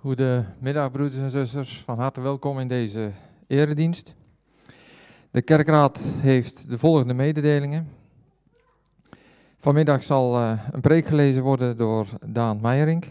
[0.00, 1.78] Goedemiddag, broeders en zusters.
[1.78, 3.12] Van harte welkom in deze
[3.46, 4.14] eredienst.
[5.30, 7.88] De kerkraad heeft de volgende mededelingen.
[9.56, 13.08] Vanmiddag zal uh, een preek gelezen worden door Daan Meijerink.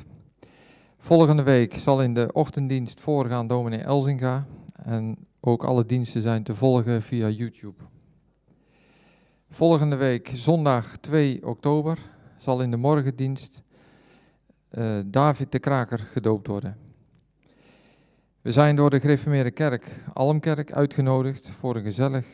[0.98, 4.46] Volgende week zal in de ochtenddienst voorgaan dominee Elzinga.
[4.84, 7.84] En ook alle diensten zijn te volgen via YouTube.
[9.50, 11.98] Volgende week, zondag 2 oktober,
[12.38, 13.64] zal in de morgendienst
[14.72, 16.78] uh, David de Kraker gedoopt worden.
[18.42, 22.26] We zijn door de gereformeerde kerk, Almkerk, uitgenodigd voor een gezellig,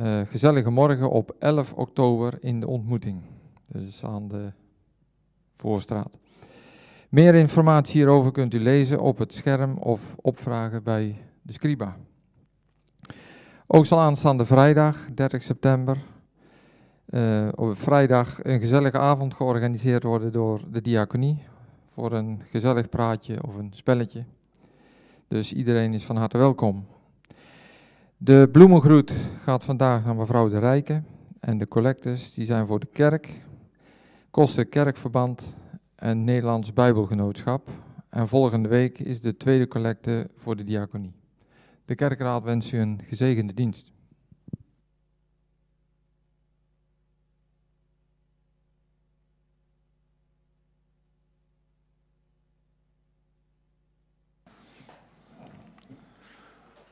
[0.00, 3.22] uh, gezellige morgen op 11 oktober in de ontmoeting.
[3.66, 4.52] Dus aan de
[5.54, 6.18] Voorstraat.
[7.08, 11.96] Meer informatie hierover kunt u lezen op het scherm of opvragen bij de Scriba.
[13.66, 15.98] Ook zal aanstaande vrijdag, 30 september,
[17.06, 21.42] uh, op vrijdag een gezellige avond georganiseerd worden door de diaconie
[21.90, 24.24] voor een gezellig praatje of een spelletje.
[25.28, 26.86] Dus iedereen is van harte welkom.
[28.16, 31.06] De bloemengroet gaat vandaag naar mevrouw de Rijken
[31.40, 33.42] en de collectes die zijn voor de kerk,
[34.30, 35.56] Kosten Kerkverband
[35.94, 37.68] en Nederlands Bijbelgenootschap.
[38.08, 41.12] En volgende week is de tweede collecte voor de diaconie.
[41.84, 43.92] De kerkraad wens u een gezegende dienst.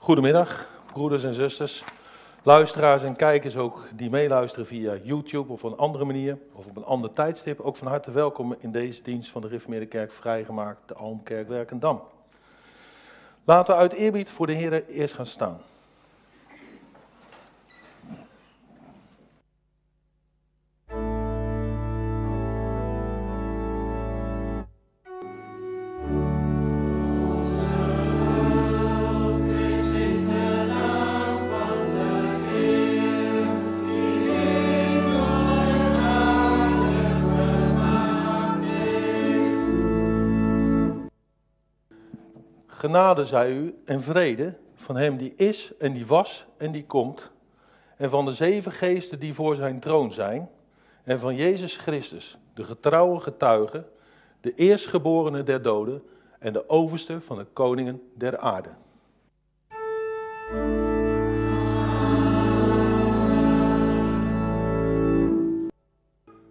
[0.09, 1.85] Goedemiddag, broeders en zusters,
[2.43, 6.77] luisteraars en kijkers ook die meeluisteren via YouTube of op een andere manier of op
[6.77, 7.61] een ander tijdstip.
[7.61, 12.03] Ook van harte welkom in deze dienst van de Reformeerde Kerk vrijgemaakt, de Almkerk Werkendam.
[13.45, 15.61] Laten we uit eerbied voor de Heer eerst gaan staan.
[42.89, 47.31] Genade zij u en vrede van hem die is en die was en die komt,
[47.97, 50.51] en van de zeven geesten die voor zijn troon zijn,
[51.05, 53.85] en van Jezus Christus, de getrouwe getuige,
[54.41, 56.03] de eerstgeborene der doden
[56.39, 58.71] en de overste van de koningen der aarde.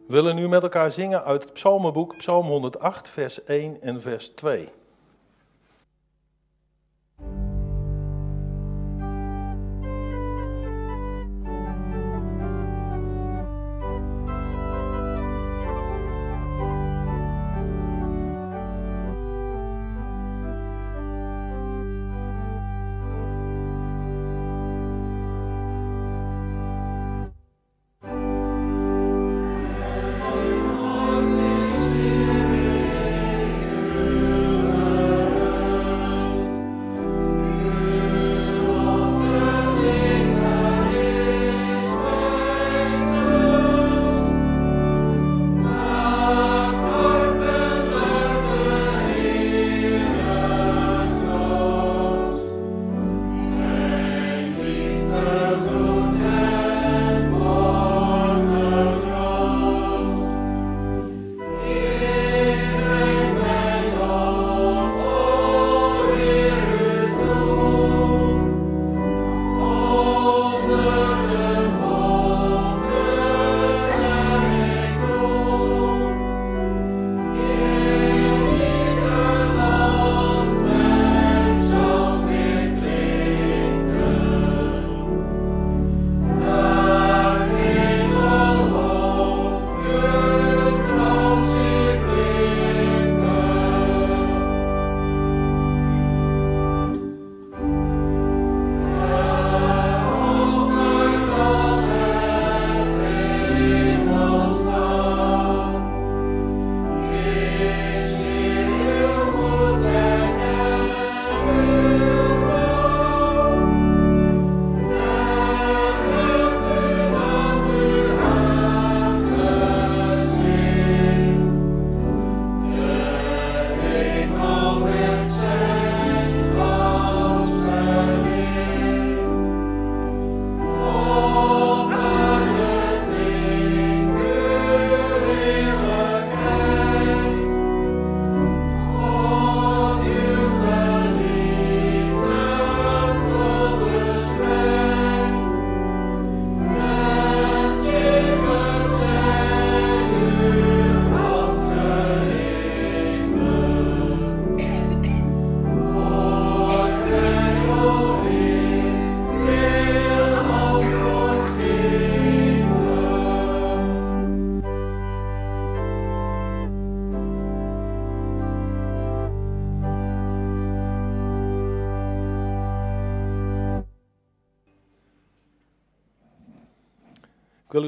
[0.07, 4.29] We willen nu met elkaar zingen uit het Psalmenboek, Psalm 108, vers 1 en vers
[4.29, 4.69] 2.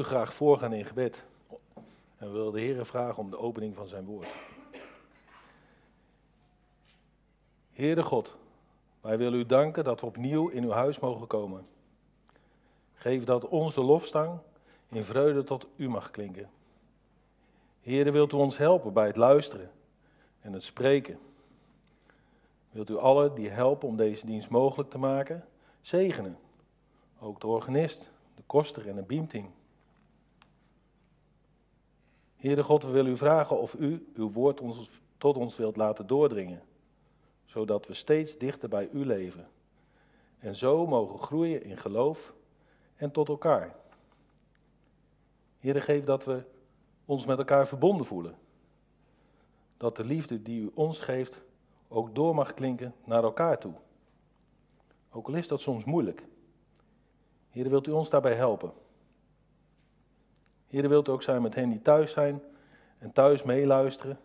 [0.00, 1.24] U graag voorgaan in gebed.
[2.16, 4.28] En willen de Heer vragen om de opening van zijn woord.
[7.72, 8.36] Heere God,
[9.00, 11.66] wij willen u danken dat we opnieuw in uw huis mogen komen.
[12.94, 14.38] Geef dat onze lofstang
[14.88, 16.50] in vreugde tot u mag klinken.
[17.82, 19.70] Heere, wilt u ons helpen bij het luisteren
[20.40, 21.18] en het spreken?
[22.70, 25.44] Wilt u allen die helpen om deze dienst mogelijk te maken,
[25.80, 26.38] zegenen?
[27.18, 29.50] Ook de organist, de koster en de beamteam.
[32.40, 34.60] Heere God, we willen u vragen of u uw woord
[35.18, 36.62] tot ons wilt laten doordringen,
[37.44, 39.48] zodat we steeds dichter bij u leven
[40.38, 42.32] en zo mogen groeien in geloof
[42.96, 43.74] en tot elkaar.
[45.58, 46.42] Heere, geef dat we
[47.04, 48.34] ons met elkaar verbonden voelen.
[49.76, 51.40] Dat de liefde die u ons geeft
[51.88, 53.74] ook door mag klinken naar elkaar toe.
[55.10, 56.22] Ook al is dat soms moeilijk.
[57.50, 58.72] Heer, wilt u ons daarbij helpen?
[60.70, 62.42] Heer, wilt ook zijn met hen die thuis zijn
[62.98, 64.18] en thuis meeluisteren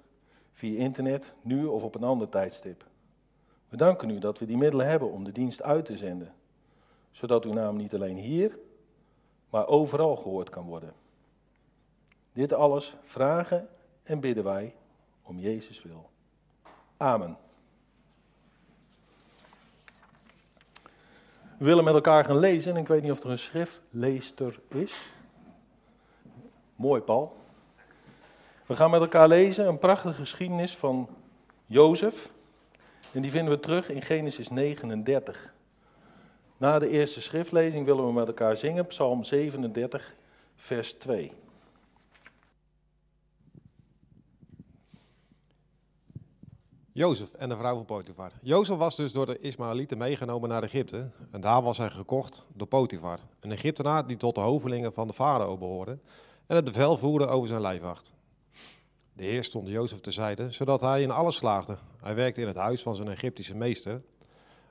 [0.54, 2.86] via internet, nu of op een ander tijdstip.
[3.70, 6.34] We danken u dat we die middelen hebben om de dienst uit te zenden,
[7.12, 8.58] zodat uw naam niet alleen hier,
[9.50, 10.94] maar overal gehoord kan worden.
[12.34, 13.70] Dit alles vragen
[14.04, 14.76] en bidden wij
[15.24, 16.10] om Jezus wil.
[16.98, 17.38] Amen.
[21.58, 25.14] We willen met elkaar gaan lezen en ik weet niet of er een schriftleester is.
[26.76, 27.38] Mooi, Paul.
[28.66, 31.08] We gaan met elkaar lezen een prachtige geschiedenis van
[31.66, 32.30] Jozef.
[33.12, 35.54] En die vinden we terug in Genesis 39.
[36.58, 40.16] Na de eerste schriftlezing willen we met elkaar zingen, Psalm 37,
[40.56, 41.32] vers 2.
[46.92, 48.32] Jozef en de vrouw van Potifar.
[48.42, 51.10] Jozef was dus door de Ismaëlieten meegenomen naar Egypte.
[51.32, 55.14] En daar was hij gekocht door Potifar, een Egyptenaar die tot de hovelingen van de
[55.14, 55.98] farao behoorde
[56.48, 58.14] en het bevel voerde over zijn lijfwacht.
[59.14, 61.78] De Heer stond Jozef terzijde, zodat hij in alles slaagde.
[62.02, 64.02] Hij werkte in het huis van zijn Egyptische meester.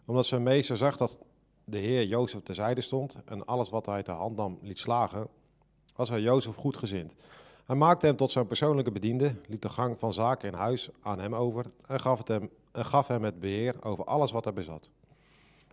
[0.05, 1.19] Omdat zijn meester zag dat
[1.65, 5.29] de Heer Jozef terzijde stond en alles wat hij ter hand nam liet slagen,
[5.97, 7.15] was hij Jozef goed gezind.
[7.65, 11.19] Hij maakte hem tot zijn persoonlijke bediende, liet de gang van zaken in huis aan
[11.19, 14.53] hem over en gaf, het hem, en gaf hem het beheer over alles wat hij
[14.53, 14.91] bezat.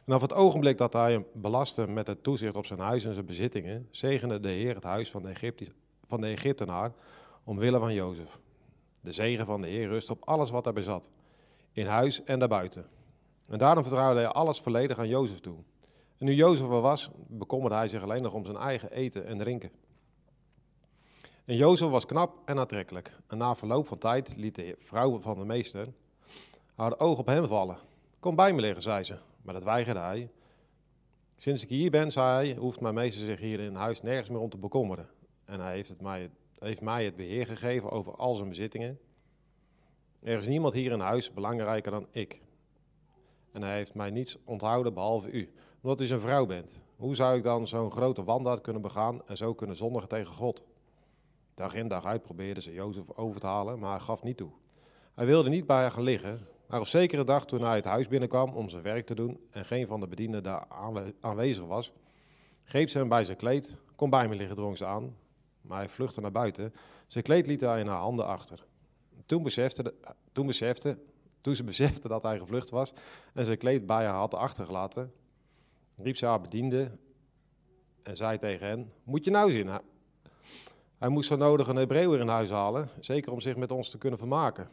[0.06, 3.14] En op het ogenblik dat hij hem belastte met het toezicht op zijn huis en
[3.14, 5.72] zijn bezittingen, zegende de Heer het huis van de, Egypti
[6.12, 6.92] van de Egyptenaar
[7.44, 8.40] omwille van Jozef.
[9.02, 11.10] De zegen van de Heer rust op alles wat hij bezat,
[11.72, 12.86] in huis en daarbuiten.
[13.48, 15.58] En daarom vertrouwde hij alles volledig aan Jozef toe.
[16.18, 19.38] En nu Jozef er was, bekommerde hij zich alleen nog om zijn eigen eten en
[19.38, 19.72] drinken.
[21.46, 23.16] En Jozef was knap en aantrekkelijk.
[23.28, 25.88] En na verloop van tijd liet de vrouw van de meester
[26.76, 27.78] haar oog op hem vallen.
[28.20, 30.30] Kom bij me liggen, zei ze, maar dat weigerde hij.
[31.36, 34.40] Sinds ik hier ben, zei hij, hoeft mijn meester zich hier in huis nergens meer
[34.40, 35.10] om te bekommeren.
[35.52, 36.30] En hij heeft, mij,
[36.60, 39.00] heeft mij het beheer gegeven over al zijn bezittingen.
[40.20, 42.42] Er is niemand hier in huis belangrijker dan ik.
[43.52, 46.80] En hij heeft mij niets onthouden behalve u, omdat u zijn vrouw bent.
[46.96, 50.64] Hoe zou ik dan zo'n grote wandaad kunnen begaan en zo kunnen zondigen tegen God?
[51.54, 54.52] Dag in dag uit probeerde ze Jozef over te halen, maar hij gaf niet toe.
[55.14, 58.08] Hij wilde niet bij haar gaan liggen, maar op zekere dag toen hij het huis
[58.08, 60.66] binnenkwam om zijn werk te doen en geen van de bedienden daar
[61.20, 61.92] aanwezig was,
[62.64, 65.16] greep ze hem bij zijn kleed, kom bij me liggen, drong ze aan,
[65.62, 66.74] maar hij vluchtte naar buiten.
[67.08, 68.66] Zijn kleed liet hij in haar handen achter.
[69.26, 69.94] Toen, besefte,
[70.32, 70.98] toen, besefte,
[71.42, 72.94] toen ze besefte dat hij gevlucht was
[73.34, 75.14] en zijn kleed bij haar had achtergelaten,
[75.96, 76.92] riep ze haar bediende
[78.04, 79.70] en zei tegen hen, moet je nou zien,
[80.98, 83.98] hij moest zo nodig een Hebreeuwer in huis halen, zeker om zich met ons te
[83.98, 84.70] kunnen vermaken.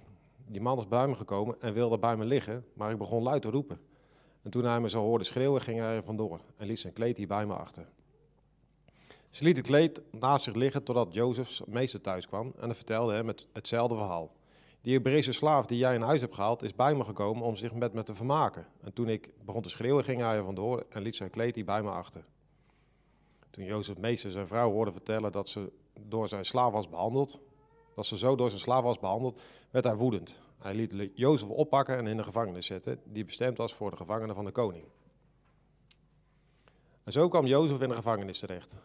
[0.46, 3.42] Die man is bij me gekomen en wilde bij me liggen, maar ik begon luid
[3.42, 3.80] te roepen.
[4.42, 7.16] En toen hij me zo hoorde schreeuwen, ging hij er vandoor en liet zijn kleed
[7.16, 7.88] hier bij me achter.
[9.30, 13.26] Ze liet het kleed naast zich liggen totdat Jozefs meester thuis kwam en vertelde hem
[13.26, 14.36] het, hetzelfde verhaal.
[14.80, 17.74] Die Hebreeuwse slaaf die jij in huis hebt gehaald, is bij me gekomen om zich
[17.74, 18.66] met me te vermaken.
[18.80, 21.64] En toen ik begon te schreeuwen, ging hij er vandoor en liet zijn kleed hier
[21.64, 22.24] bij me achter.
[23.50, 27.38] Toen Jozef meester zijn vrouw hoorde vertellen dat ze door zijn slaaf was behandeld,
[27.94, 30.40] dat ze zo door zijn slaaf was behandeld, werd hij woedend.
[30.58, 34.34] Hij liet Jozef oppakken en in de gevangenis zetten, die bestemd was voor de gevangenen
[34.34, 34.84] van de koning.
[37.04, 38.76] En zo kwam Jozef in de gevangenis terecht.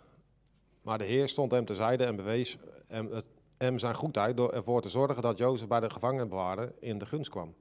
[0.83, 3.11] Maar de Heer stond hem terzijde en bewees hem,
[3.57, 7.29] hem zijn goedheid door ervoor te zorgen dat Jozef bij de gevangenbewaarder in de gunst
[7.29, 7.55] kwam.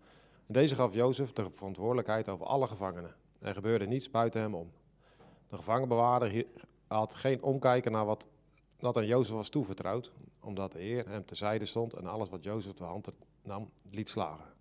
[0.46, 3.14] En deze gaf Jozef de verantwoordelijkheid over alle gevangenen.
[3.38, 4.70] Er gebeurde niets buiten hem om.
[5.48, 6.44] De gevangenbewaarder
[6.86, 8.26] had geen omkijken naar wat
[8.78, 12.72] dat aan Jozef was toevertrouwd, omdat de Heer hem terzijde stond en alles wat Jozef
[12.72, 13.08] de hand
[13.42, 14.51] nam, liet slagen.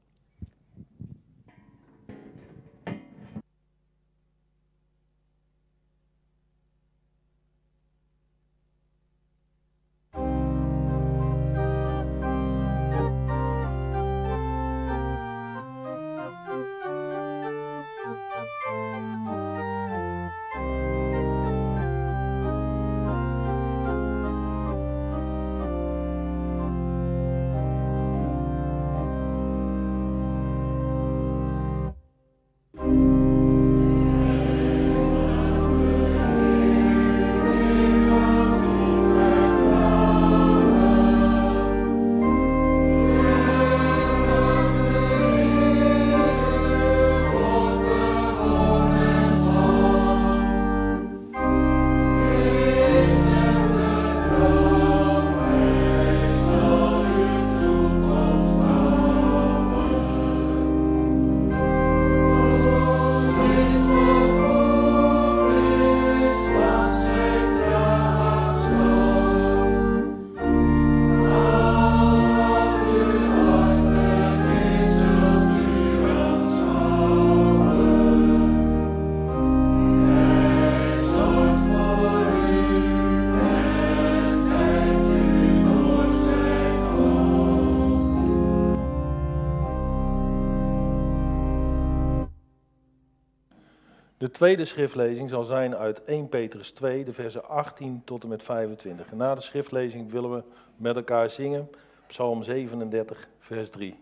[94.42, 99.12] Tweede schriftlezing zal zijn uit 1 Petrus 2, de versen 18 tot en met 25.
[99.12, 100.44] En na de schriftlezing willen we
[100.76, 101.70] met elkaar zingen
[102.08, 104.00] Psalm 37, vers 3.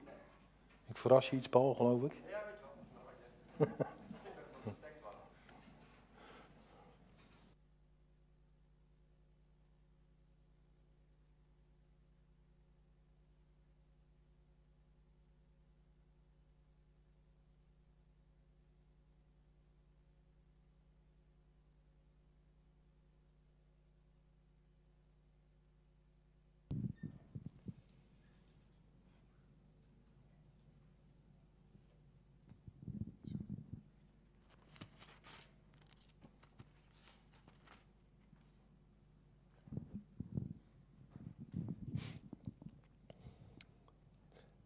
[0.90, 2.14] Ik verras je iets, Paul, geloof ik?
[3.58, 3.66] Ja,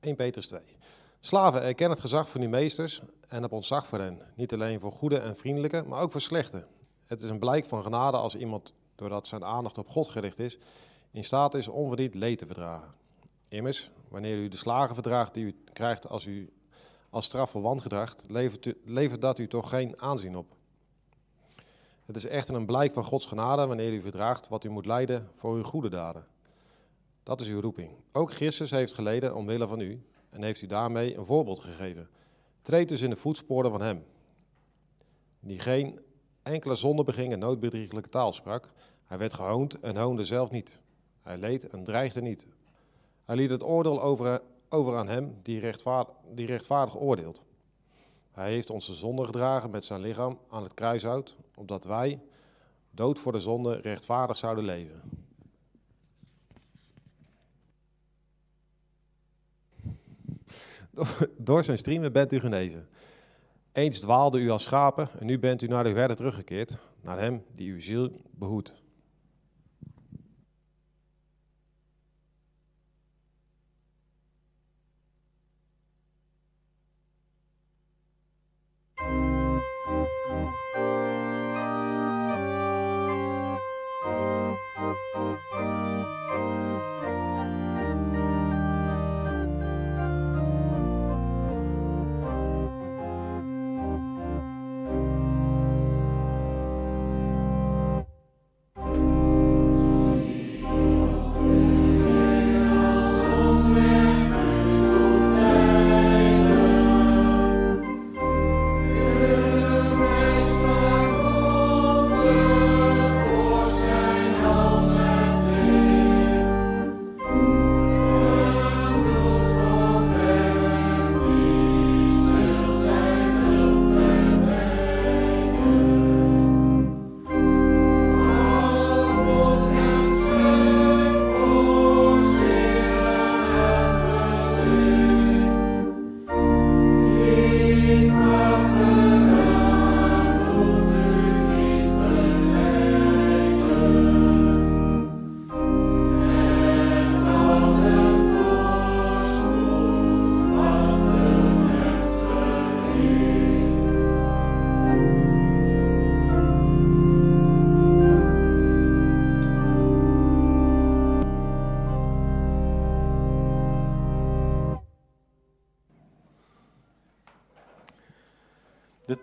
[0.03, 0.61] 1 Petrus 2.
[1.19, 4.21] Slaven, erken het gezag van uw meesters en heb ontzag voor hen.
[4.35, 6.65] Niet alleen voor goede en vriendelijke, maar ook voor slechte.
[7.05, 10.57] Het is een blijk van genade als iemand, doordat zijn aandacht op God gericht is,
[11.11, 12.93] in staat is onverdiend leed te verdragen.
[13.47, 16.53] Immers, wanneer u de slagen verdraagt die u krijgt als u
[17.09, 20.55] als straf voor wangedrag, levert, levert dat u toch geen aanzien op.
[22.05, 25.29] Het is echter een blijk van Gods genade wanneer u verdraagt wat u moet lijden
[25.35, 26.25] voor uw goede daden.
[27.23, 27.91] Dat is uw roeping.
[28.11, 32.09] Ook Christus heeft geleden omwille van u en heeft u daarmee een voorbeeld gegeven.
[32.61, 34.05] Treed dus in de voetsporen van hem,
[35.39, 35.99] die geen
[36.43, 38.69] enkele zonde beging en noodbedriegelijke taal sprak.
[39.03, 40.79] Hij werd gehoond en hoonde zelf niet.
[41.21, 42.47] Hij leed en dreigde niet.
[43.25, 45.73] Hij liet het oordeel over, aan hem die
[46.33, 47.41] die rechtvaardig oordeelt.
[48.31, 52.19] Hij heeft onze zonde gedragen met zijn lichaam aan het kruishout, opdat wij,
[52.91, 55.01] dood voor de zonde, rechtvaardig zouden leven.
[61.37, 62.87] Door zijn streamen bent u genezen.
[63.71, 67.43] Eens dwaalde u als schapen en nu bent u naar de herde teruggekeerd, naar hem
[67.55, 68.83] die uw ziel behoedt.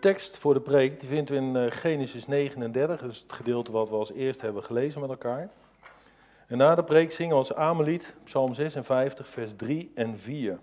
[0.01, 3.89] Tekst voor de preek die vinden we in eh, Genesis 39, dus het gedeelte wat
[3.89, 5.51] we als eerst hebben gelezen met elkaar.
[6.47, 10.59] En na de preek zingen we als Amelied, Psalm 56, vers 3 en 4.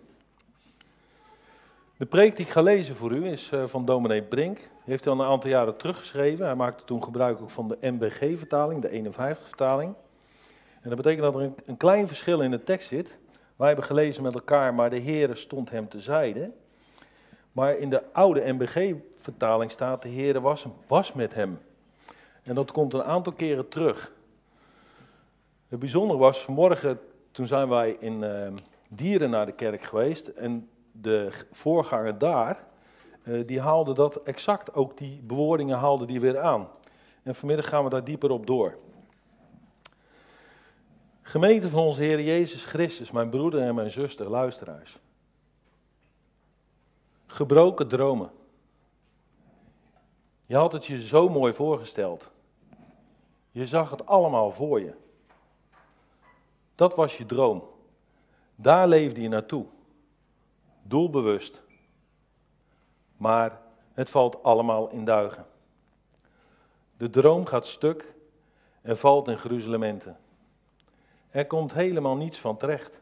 [1.97, 4.57] De preek die ik ga lezen voor u is eh, van dominee Brink.
[4.57, 6.45] Die heeft hij al een aantal jaren teruggeschreven.
[6.45, 9.93] Hij maakte toen gebruik ook van de MBG-vertaling, de 51-vertaling.
[10.81, 13.17] En dat betekent dat er een, een klein verschil in de tekst zit.
[13.55, 16.51] Wij hebben gelezen met elkaar, maar de Heere stond hem te zijde.
[17.57, 21.59] Maar in de oude MBG-vertaling staat, de Heer was, was met hem.
[22.43, 24.11] En dat komt een aantal keren terug.
[25.67, 26.99] Het bijzondere was, vanmorgen,
[27.31, 28.47] toen zijn wij in uh,
[28.89, 30.27] Dieren naar de kerk geweest.
[30.27, 32.63] En de voorganger daar,
[33.23, 36.67] uh, die haalde dat exact, ook die bewoordingen haalde die weer aan.
[37.23, 38.77] En vanmiddag gaan we daar dieper op door.
[41.21, 44.99] Gemeente van onze Heer Jezus Christus, mijn broeder en mijn zuster, luisteraars.
[47.27, 48.31] Gebroken dromen.
[50.45, 52.29] Je had het je zo mooi voorgesteld.
[53.51, 54.93] Je zag het allemaal voor je.
[56.75, 57.63] Dat was je droom.
[58.55, 59.65] Daar leefde je naartoe.
[60.83, 61.61] Doelbewust.
[63.17, 63.61] Maar
[63.93, 65.45] het valt allemaal in duigen.
[66.97, 68.13] De droom gaat stuk
[68.81, 70.17] en valt in gruzelementen.
[71.29, 73.01] Er komt helemaal niets van terecht.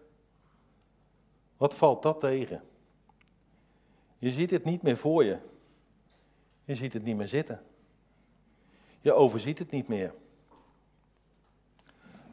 [1.57, 2.63] Wat valt dat tegen?
[4.25, 5.37] Je ziet het niet meer voor je.
[6.63, 7.61] Je ziet het niet meer zitten.
[9.01, 10.13] Je overziet het niet meer.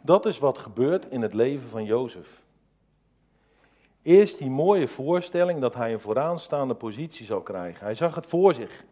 [0.03, 2.43] Dat is wat gebeurt in het leven van Jozef.
[4.03, 7.85] Eerst die mooie voorstelling dat hij een vooraanstaande positie zou krijgen.
[7.85, 8.85] Hij zag het voor zich.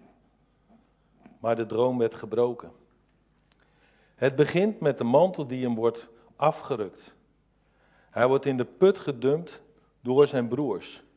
[1.38, 2.72] Maar de droom werd gebroken.
[4.14, 7.14] Het begint met de mantel die hem wordt afgerukt.
[8.10, 9.60] Hij wordt in de put gedumpt
[10.00, 11.08] door zijn broers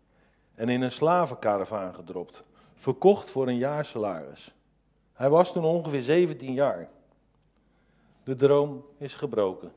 [0.56, 2.44] en in een slavenkaravaan gedropt,
[2.76, 4.54] verkocht voor een jaarsalaris.
[5.14, 6.90] Hij was toen ongeveer 17 jaar.
[8.24, 9.74] De droom is gebroken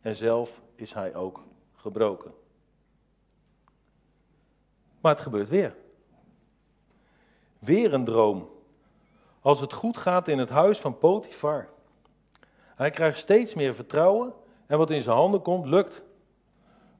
[0.00, 1.42] en zelf is hij ook
[1.74, 2.32] gebroken.
[5.00, 5.76] Maar het gebeurt weer.
[7.58, 8.48] Weer een droom.
[9.40, 11.68] Als het goed gaat in het huis van Potifar.
[12.74, 14.32] Hij krijgt steeds meer vertrouwen
[14.66, 16.02] en wat in zijn handen komt, lukt.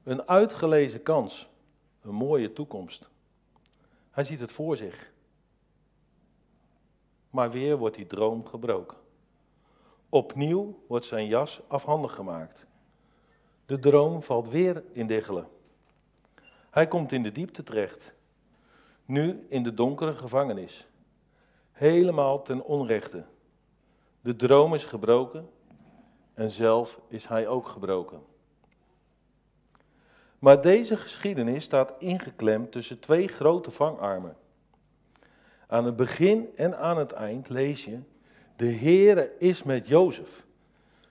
[0.03, 1.49] Een uitgelezen kans,
[2.01, 3.09] een mooie toekomst.
[4.11, 5.11] Hij ziet het voor zich.
[7.29, 8.97] Maar weer wordt die droom gebroken.
[10.09, 12.65] Opnieuw wordt zijn jas afhandig gemaakt.
[13.65, 15.47] De droom valt weer in diggelen.
[16.69, 18.13] Hij komt in de diepte terecht.
[19.05, 20.87] Nu in de donkere gevangenis.
[21.71, 23.25] Helemaal ten onrechte.
[24.21, 25.49] De droom is gebroken
[26.33, 28.21] en zelf is hij ook gebroken.
[30.39, 34.35] Maar deze geschiedenis staat ingeklemd tussen twee grote vangarmen.
[35.67, 37.99] Aan het begin en aan het eind lees je,
[38.55, 40.45] de Heere is met Jozef.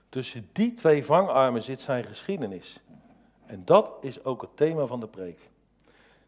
[0.09, 2.79] Tussen die twee vangarmen zit zijn geschiedenis.
[3.45, 5.39] En dat is ook het thema van de preek.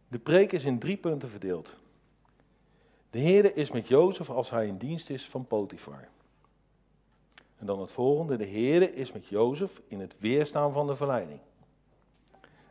[0.07, 1.75] De preek is in drie punten verdeeld.
[3.09, 6.07] De Heere is met Jozef als hij in dienst is van Potifar.
[7.57, 11.39] En dan het volgende, de Heere is met Jozef in het weerstaan van de verleiding.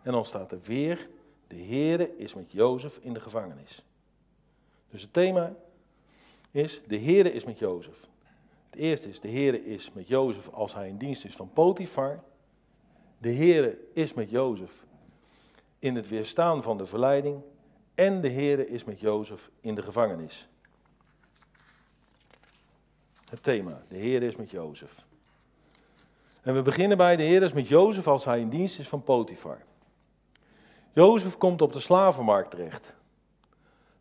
[0.03, 1.09] En dan staat er weer,
[1.47, 3.85] de Heere is met Jozef in de gevangenis.
[4.91, 5.55] Dus het thema
[6.51, 8.09] is, de Heere is met Jozef.
[8.71, 12.23] Het eerste is, de Heere is met Jozef als hij in dienst is van Potifar.
[13.19, 14.85] De Heere is met Jozef
[15.79, 17.43] in het weerstaan van de verleiding.
[17.95, 20.49] En de Heere is met Jozef in de gevangenis.
[23.31, 25.05] Het thema, de Heer is met Jozef.
[26.43, 29.03] En we beginnen bij de Heer is met Jozef als hij in dienst is van
[29.03, 29.61] Potifar.
[30.93, 32.95] Jozef komt op de slavenmarkt terecht.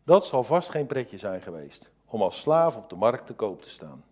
[0.04, 3.62] Dat zal vast geen pretje zijn geweest, om als slaaf op de markt te koop
[3.62, 4.04] te staan.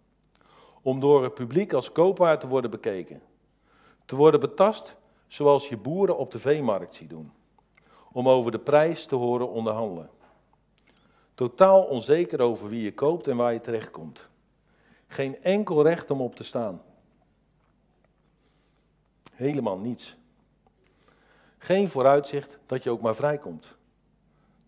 [0.83, 3.23] Om door het publiek als koopwaar te worden bekeken.
[4.05, 7.33] Te worden betast zoals je boeren op de veemarkt ziet doen.
[8.12, 10.11] Om over de prijs te horen onderhandelen.
[11.35, 14.29] Totaal onzeker over wie je koopt en waar je terechtkomt.
[15.07, 16.83] Geen enkel recht om op te staan.
[19.35, 20.17] Helemaal niets.
[21.59, 23.77] Geen vooruitzicht dat je ook maar vrijkomt.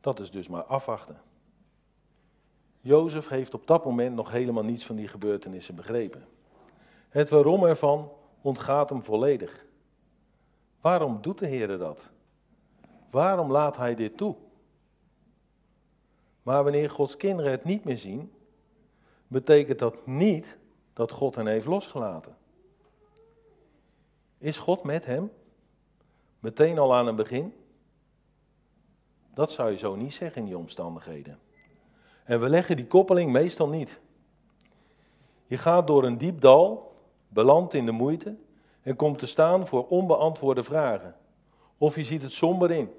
[0.00, 1.20] Dat is dus maar afwachten.
[2.81, 6.24] Jozef heeft op dat moment nog helemaal niets van die gebeurtenissen begrepen.
[7.09, 9.64] Het waarom ervan ontgaat hem volledig.
[10.81, 12.11] Waarom doet de Heer dat?
[13.11, 14.37] Waarom laat Hij dit toe?
[16.42, 18.33] Maar wanneer Gods kinderen het niet meer zien,
[19.26, 20.57] betekent dat niet
[20.92, 22.37] dat God hen heeft losgelaten.
[24.38, 25.31] Is God met hem?
[26.40, 27.55] Meteen al aan het begin?
[29.35, 31.38] Dat zou je zo niet zeggen in die omstandigheden.
[32.24, 34.00] En we leggen die koppeling meestal niet.
[35.46, 36.94] Je gaat door een diep dal,
[37.29, 38.37] belandt in de moeite
[38.83, 41.16] en komt te staan voor onbeantwoorde vragen.
[41.79, 42.90] Of je ziet het somber in.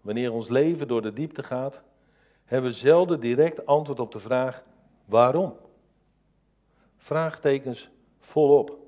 [0.00, 1.82] Wanneer ons leven door de diepte gaat,
[2.44, 4.64] hebben we zelden direct antwoord op de vraag:
[5.04, 5.56] waarom?
[6.96, 8.78] Vraagtekens volop.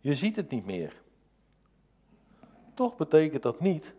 [0.00, 1.02] Je ziet het niet meer.
[2.78, 3.92] Toch betekent dat niet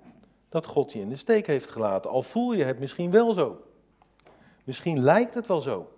[0.49, 3.61] dat God je in de steek heeft gelaten, al voel je het misschien wel zo.
[4.63, 5.91] Misschien lijkt het wel zo.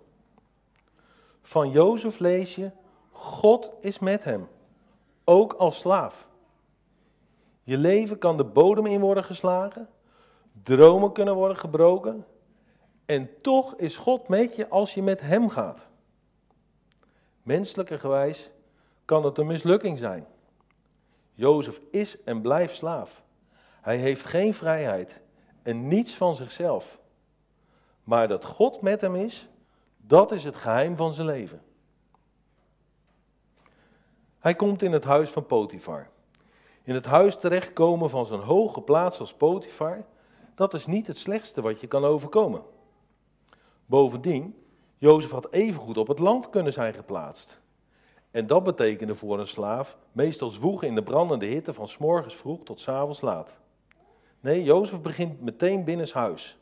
[1.42, 2.70] Van Jozef lees je,
[3.10, 4.48] God is met hem,
[5.24, 6.28] ook als slaaf.
[7.62, 9.88] Je leven kan de bodem in worden geslagen,
[10.62, 12.26] dromen kunnen worden gebroken,
[13.06, 15.88] en toch is God met je als je met hem gaat.
[17.42, 18.50] Menselijke gewijs
[19.04, 20.26] kan het een mislukking zijn.
[21.34, 23.22] Jozef is en blijft slaaf.
[23.80, 25.20] Hij heeft geen vrijheid
[25.62, 26.98] en niets van zichzelf.
[28.04, 29.48] Maar dat God met hem is,
[29.96, 31.62] dat is het geheim van zijn leven.
[34.38, 36.08] Hij komt in het huis van Potifar.
[36.82, 40.04] In het huis terechtkomen van zo'n hoge plaats als Potifar,
[40.54, 42.62] dat is niet het slechtste wat je kan overkomen.
[43.86, 44.64] Bovendien,
[44.98, 47.60] Jozef had evengoed op het land kunnen zijn geplaatst.
[48.32, 52.34] En dat betekende voor een slaaf meestal zwoegen in de brandende hitte van s morgens
[52.34, 53.58] vroeg tot s avonds laat.
[54.40, 56.58] Nee, Jozef begint meteen binnenshuis.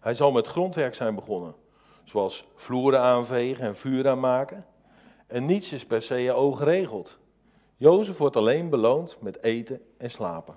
[0.00, 1.54] Hij zal met grondwerk zijn begonnen,
[2.04, 4.66] zoals vloeren aanvegen en vuur aanmaken.
[5.26, 7.18] En niets is per se oog geregeld.
[7.76, 10.56] Jozef wordt alleen beloond met eten en slapen.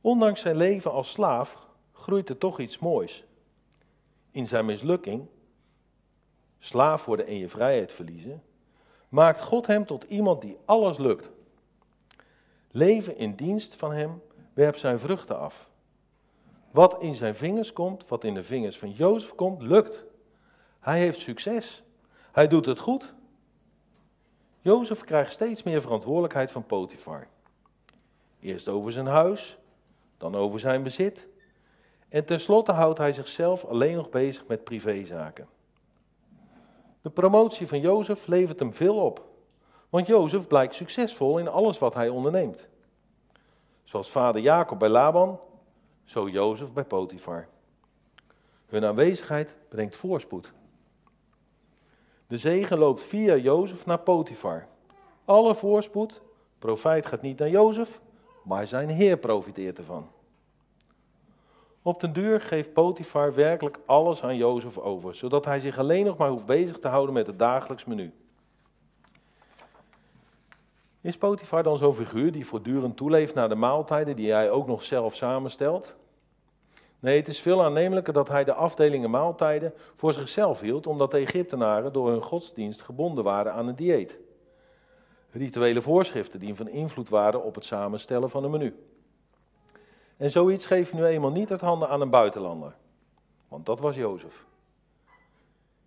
[0.00, 3.24] Ondanks zijn leven als slaaf groeit er toch iets moois.
[4.30, 5.26] In zijn mislukking,
[6.60, 8.42] slaaf worden en je vrijheid verliezen,
[9.08, 11.30] maakt God hem tot iemand die alles lukt.
[12.70, 15.68] Leven in dienst van hem werpt zijn vruchten af.
[16.70, 20.04] Wat in zijn vingers komt, wat in de vingers van Jozef komt, lukt.
[20.80, 21.82] Hij heeft succes.
[22.32, 23.14] Hij doet het goed.
[24.60, 27.26] Jozef krijgt steeds meer verantwoordelijkheid van Potifar.
[28.40, 29.58] Eerst over zijn huis,
[30.18, 31.28] dan over zijn bezit.
[32.08, 35.48] En tenslotte houdt hij zichzelf alleen nog bezig met privézaken.
[37.02, 39.28] De promotie van Jozef levert hem veel op.
[39.88, 42.68] Want Jozef blijkt succesvol in alles wat hij onderneemt.
[43.84, 45.40] Zoals vader Jacob bij Laban,
[46.04, 47.48] zo Jozef bij Potifar.
[48.66, 50.52] Hun aanwezigheid brengt voorspoed.
[52.26, 54.66] De zegen loopt via Jozef naar Potifar.
[55.24, 56.20] Alle voorspoed,
[56.58, 58.00] profijt gaat niet naar Jozef,
[58.44, 60.08] maar zijn heer profiteert ervan.
[61.82, 66.16] Op den duur geeft Potifar werkelijk alles aan Jozef over, zodat hij zich alleen nog
[66.16, 68.12] maar hoeft bezig te houden met het dagelijks menu.
[71.00, 74.84] Is Potifar dan zo'n figuur die voortdurend toeleeft naar de maaltijden die hij ook nog
[74.84, 75.94] zelf samenstelt?
[76.98, 81.18] Nee, het is veel aannemelijker dat hij de afdelingen maaltijden voor zichzelf hield, omdat de
[81.18, 84.18] Egyptenaren door hun godsdienst gebonden waren aan een dieet.
[85.30, 88.74] Rituele voorschriften die van invloed waren op het samenstellen van een menu.
[90.20, 92.74] En zoiets geef je nu eenmaal niet uit handen aan een buitenlander,
[93.48, 94.44] want dat was Jozef.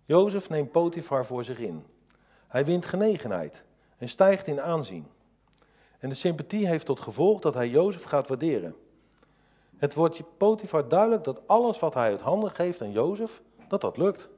[0.04, 1.84] Jozef neemt Potifar voor zich in.
[2.46, 3.62] Hij wint genegenheid
[3.98, 5.06] en stijgt in aanzien.
[5.98, 8.76] En de sympathie heeft tot gevolg dat hij Jozef gaat waarderen.
[9.76, 13.96] Het wordt Potifar duidelijk dat alles wat hij uit handen geeft aan Jozef, dat dat
[13.96, 14.28] lukt.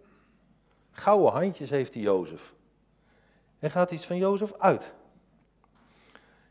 [0.91, 2.55] Gouden handjes heeft hij Jozef.
[3.59, 4.95] Er gaat iets van Jozef uit.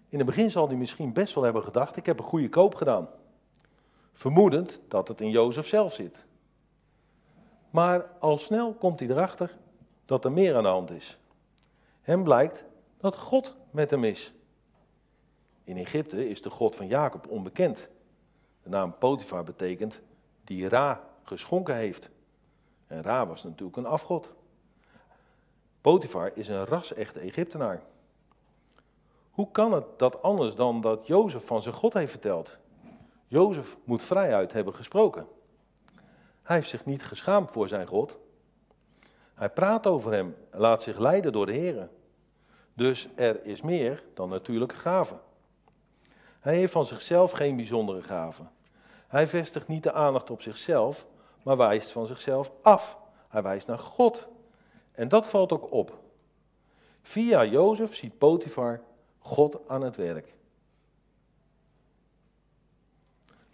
[0.09, 2.75] In het begin zal hij misschien best wel hebben gedacht, ik heb een goede koop
[2.75, 3.09] gedaan.
[4.15, 6.25] Vermoedend dat het in Jozef zelf zit.
[7.69, 9.57] Maar al snel komt hij erachter
[10.05, 11.17] dat er meer aan de hand is.
[12.01, 12.63] Hem blijkt
[12.97, 14.33] dat God met hem is.
[15.63, 17.87] In Egypte is de God van Jacob onbekend.
[18.63, 20.01] De naam Potifar betekent
[20.43, 22.09] die Ra geschonken heeft.
[22.87, 24.33] En Ra was natuurlijk een afgod.
[25.81, 27.81] Potifar is een ras-echte Egyptenaar.
[29.31, 32.57] Hoe kan het dat anders dan dat Jozef van zijn God heeft verteld?
[33.27, 35.27] Jozef moet vrijuit hebben gesproken.
[36.43, 38.17] Hij heeft zich niet geschaamd voor zijn God.
[39.33, 41.89] Hij praat over hem laat zich leiden door de Heer.
[42.73, 45.19] Dus er is meer dan natuurlijke gaven.
[46.39, 48.51] Hij heeft van zichzelf geen bijzondere gaven.
[49.07, 51.05] Hij vestigt niet de aandacht op zichzelf,
[51.43, 52.97] maar wijst van zichzelf af.
[53.27, 54.27] Hij wijst naar God.
[54.91, 55.99] En dat valt ook op.
[57.01, 58.81] Via Jozef ziet Potifar
[59.19, 60.34] God aan het werk.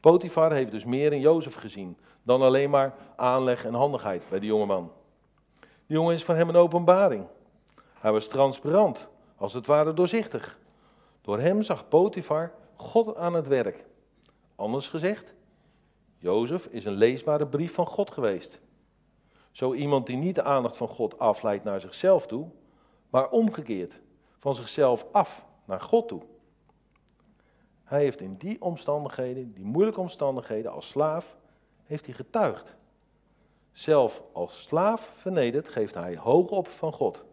[0.02, 4.46] Potifar heeft dus meer in Jozef gezien dan alleen maar aanleg en handigheid bij de
[4.46, 4.92] jongeman.
[5.60, 7.26] De jongen is voor hem een openbaring.
[8.00, 10.60] Hij was transparant, als het ware doorzichtig.
[11.22, 13.86] Door hem zag Potifar God aan het werk.
[14.56, 15.34] Anders gezegd,
[16.18, 18.60] Jozef is een leesbare brief van God geweest.
[19.52, 22.48] Zo iemand die niet de aandacht van God afleidt naar zichzelf toe,
[23.10, 24.00] maar omgekeerd,
[24.38, 26.22] van zichzelf af naar God toe.
[27.92, 31.38] Hij heeft in die omstandigheden, die moeilijke omstandigheden als slaaf,
[31.84, 32.76] heeft hij getuigd.
[33.72, 37.24] Zelf als slaaf vernederd geeft hij hoog op van God.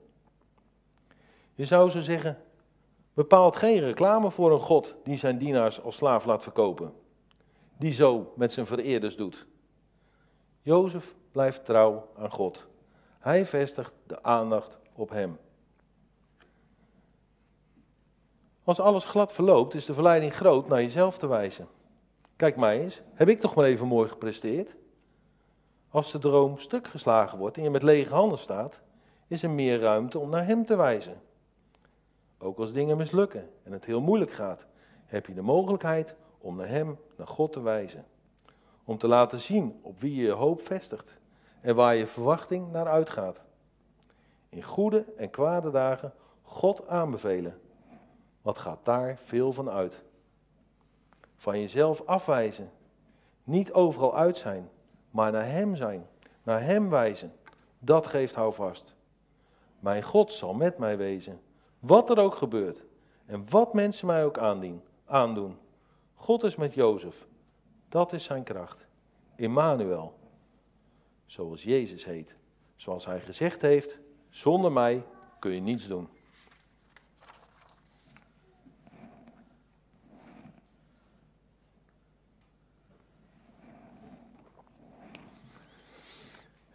[1.54, 2.38] Je zou zo zeggen,
[3.14, 6.92] bepaalt geen reclame voor een God die zijn dienaars als slaaf laat verkopen.
[7.76, 9.46] Die zo met zijn vereerders doet.
[10.62, 12.66] Jozef blijft trouw aan God.
[13.18, 15.38] Hij vestigt de aandacht op hem.
[18.68, 21.68] Als alles glad verloopt, is de verleiding groot naar jezelf te wijzen.
[22.36, 24.74] Kijk mij eens, heb ik toch maar even mooi gepresteerd?
[25.90, 28.80] Als de droom stuk geslagen wordt en je met lege handen staat,
[29.26, 31.20] is er meer ruimte om naar hem te wijzen.
[32.38, 34.66] Ook als dingen mislukken en het heel moeilijk gaat,
[35.06, 38.06] heb je de mogelijkheid om naar hem, naar God te wijzen.
[38.84, 41.18] Om te laten zien op wie je je hoop vestigt
[41.60, 43.40] en waar je verwachting naar uitgaat.
[44.48, 47.60] In goede en kwade dagen God aanbevelen
[48.42, 50.02] wat gaat daar veel van uit?
[51.36, 52.70] Van jezelf afwijzen.
[53.44, 54.70] Niet overal uit zijn,
[55.10, 56.06] maar naar Hem zijn.
[56.42, 57.32] naar Hem wijzen.
[57.78, 58.94] Dat geeft houvast.
[59.78, 61.40] Mijn God zal met mij wezen,
[61.78, 62.84] wat er ook gebeurt
[63.26, 64.38] en wat mensen mij ook
[65.04, 65.58] aandoen.
[66.14, 67.26] God is met Jozef,
[67.88, 68.86] dat is zijn kracht.
[69.36, 70.18] Immanuel,
[71.26, 72.34] zoals Jezus heet.
[72.76, 73.98] Zoals hij gezegd heeft,
[74.30, 75.04] zonder mij
[75.38, 76.08] kun je niets doen.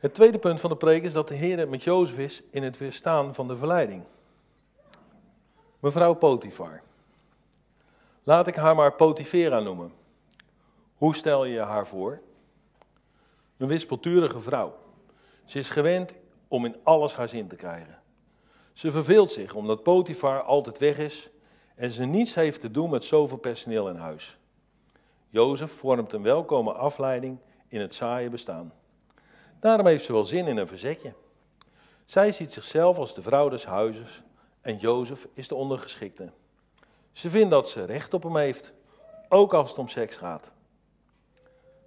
[0.03, 2.77] Het tweede punt van de preek is dat de Heer met Jozef is in het
[2.77, 4.03] weerstaan van de verleiding.
[5.79, 6.81] Mevrouw Potifar.
[8.23, 9.93] Laat ik haar maar Potifera noemen.
[10.95, 12.21] Hoe stel je haar voor?
[13.57, 14.75] Een wispelturige vrouw.
[15.45, 16.13] Ze is gewend
[16.47, 17.99] om in alles haar zin te krijgen.
[18.73, 21.29] Ze verveelt zich omdat Potifar altijd weg is
[21.75, 24.37] en ze niets heeft te doen met zoveel personeel in huis.
[25.29, 27.37] Jozef vormt een welkome afleiding
[27.67, 28.73] in het saaie bestaan.
[29.63, 31.13] Daarom heeft ze wel zin in een verzetje.
[32.05, 34.23] Zij ziet zichzelf als de vrouw des huizes
[34.61, 36.31] en Jozef is de ondergeschikte.
[37.11, 38.73] Ze vindt dat ze recht op hem heeft,
[39.29, 40.51] ook als het om seks gaat.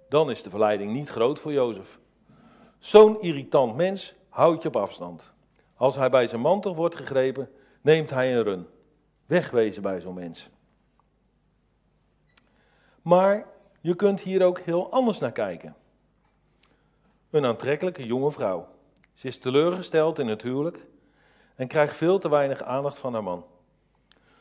[0.09, 1.99] Dan is de verleiding niet groot voor Jozef.
[2.79, 5.33] Zo'n irritant mens houdt je op afstand.
[5.75, 8.67] Als hij bij zijn mantel wordt gegrepen, neemt hij een run.
[9.25, 10.49] Wegwezen bij zo'n mens.
[13.01, 13.47] Maar
[13.81, 15.75] je kunt hier ook heel anders naar kijken.
[17.29, 18.67] Een aantrekkelijke jonge vrouw.
[19.13, 20.85] Ze is teleurgesteld in het huwelijk
[21.55, 23.45] en krijgt veel te weinig aandacht van haar man.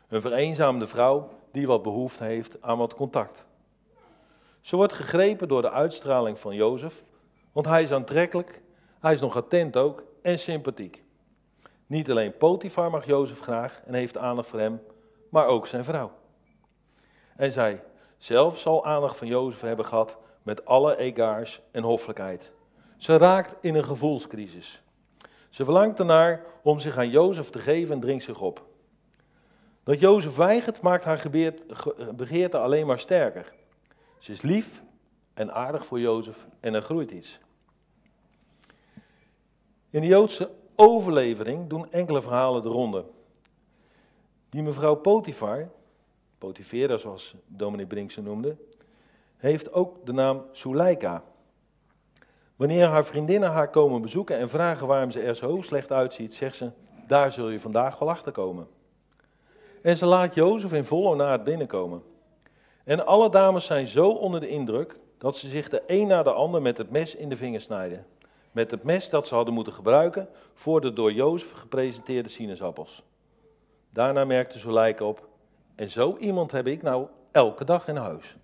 [0.08, 3.44] Een vereenzaamde vrouw die wat behoefte heeft aan wat contact.
[4.60, 7.02] Ze wordt gegrepen door de uitstraling van Jozef,
[7.52, 8.62] want hij is aantrekkelijk,
[9.00, 11.02] hij is nog attent ook en sympathiek.
[11.86, 14.82] Niet alleen Potifar mag Jozef graag en heeft aandacht voor hem,
[15.28, 16.10] maar ook zijn vrouw.
[17.36, 17.82] En zij
[18.18, 22.54] zelf zal aandacht van Jozef hebben gehad met alle egaars en hoffelijkheid.
[22.96, 24.82] Ze raakt in een gevoelscrisis.
[25.48, 28.64] Ze verlangt ernaar om zich aan Jozef te geven en dringt zich op.
[29.82, 31.30] Dat Jozef weigert maakt haar
[32.16, 33.52] begeerte alleen maar sterker.
[34.18, 34.82] Ze is lief
[35.34, 37.38] en aardig voor Jozef en er groeit iets.
[39.90, 43.04] In de Joodse overlevering doen enkele verhalen de ronde.
[44.48, 45.68] Die mevrouw Potifar,
[46.38, 48.56] Potifera zoals dominee Brink ze noemde,
[49.36, 51.24] heeft ook de naam Suleika.
[52.56, 56.56] Wanneer haar vriendinnen haar komen bezoeken en vragen waarom ze er zo slecht uitziet, zegt
[56.56, 56.70] ze,
[57.06, 58.66] daar zul je vandaag wel achter komen.
[59.82, 62.02] En ze laat Jozef in volle het binnenkomen.
[62.84, 66.32] En alle dames zijn zo onder de indruk dat ze zich de een na de
[66.32, 68.06] ander met het mes in de vingers snijden.
[68.52, 73.02] Met het mes dat ze hadden moeten gebruiken voor de door Jozef gepresenteerde sinaasappels.
[73.90, 75.28] Daarna merkte Zuleika op,
[75.74, 78.36] en zo iemand heb ik nou elke dag in huis.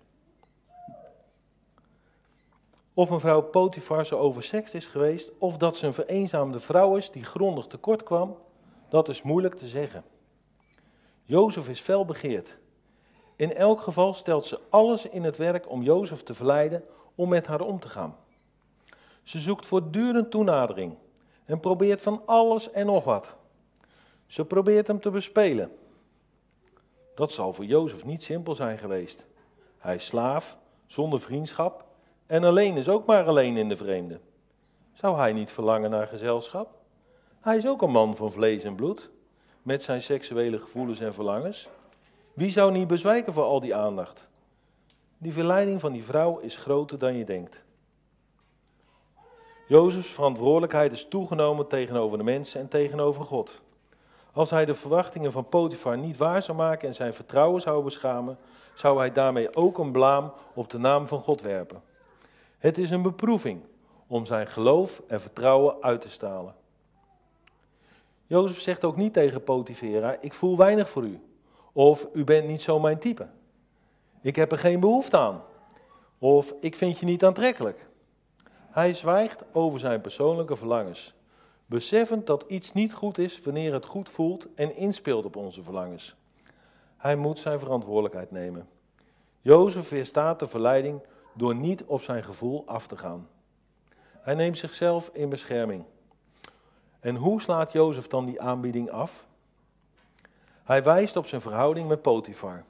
[2.93, 7.23] Of mevrouw Potifar zo oversext is geweest, of dat ze een vereenzaamde vrouw is die
[7.23, 8.37] grondig tekort kwam,
[8.89, 10.03] dat is moeilijk te zeggen.
[11.23, 12.57] Jozef is fel begeerd.
[13.35, 16.83] In elk geval stelt ze alles in het werk om Jozef te verleiden
[17.15, 18.15] om met haar om te gaan.
[19.23, 20.95] Ze zoekt voortdurend toenadering
[21.45, 23.35] en probeert van alles en nog wat.
[24.27, 25.71] Ze probeert hem te bespelen.
[27.15, 29.25] Dat zal voor Jozef niet simpel zijn geweest.
[29.77, 31.85] Hij is slaaf, zonder vriendschap
[32.25, 34.19] en alleen is ook maar alleen in de vreemde.
[34.93, 36.69] Zou hij niet verlangen naar gezelschap?
[37.41, 39.09] Hij is ook een man van vlees en bloed,
[39.61, 41.69] met zijn seksuele gevoelens en verlangens.
[42.33, 44.27] Wie zou niet bezwijken voor al die aandacht?
[45.17, 47.63] Die verleiding van die vrouw is groter dan je denkt.
[49.67, 53.61] Jozefs verantwoordelijkheid is toegenomen tegenover de mensen en tegenover God.
[54.33, 58.37] Als hij de verwachtingen van Potifar niet waar zou maken en zijn vertrouwen zou beschamen,
[58.73, 61.81] zou hij daarmee ook een blaam op de naam van God werpen.
[62.63, 63.61] Het is een beproeving
[64.07, 66.55] om zijn geloof en vertrouwen uit te stalen.
[68.25, 71.19] Jozef zegt ook niet tegen Potifera, ik voel weinig voor u.
[71.71, 73.27] Of u bent niet zo mijn type.
[74.21, 75.41] Ik heb er geen behoefte aan.
[76.17, 77.87] Of ik vind je niet aantrekkelijk.
[78.69, 81.13] Hij zwijgt over zijn persoonlijke verlangens,
[81.65, 86.15] beseffend dat iets niet goed is wanneer het goed voelt en inspeelt op onze verlangens.
[86.97, 88.67] Hij moet zijn verantwoordelijkheid nemen.
[89.41, 91.01] Jozef weerstaat de verleiding
[91.33, 93.27] door niet op zijn gevoel af te gaan.
[94.11, 95.83] Hij neemt zichzelf in bescherming.
[96.99, 99.25] En hoe slaat Jozef dan die aanbieding af?
[100.63, 102.63] Hij wijst op zijn verhouding met Potifar.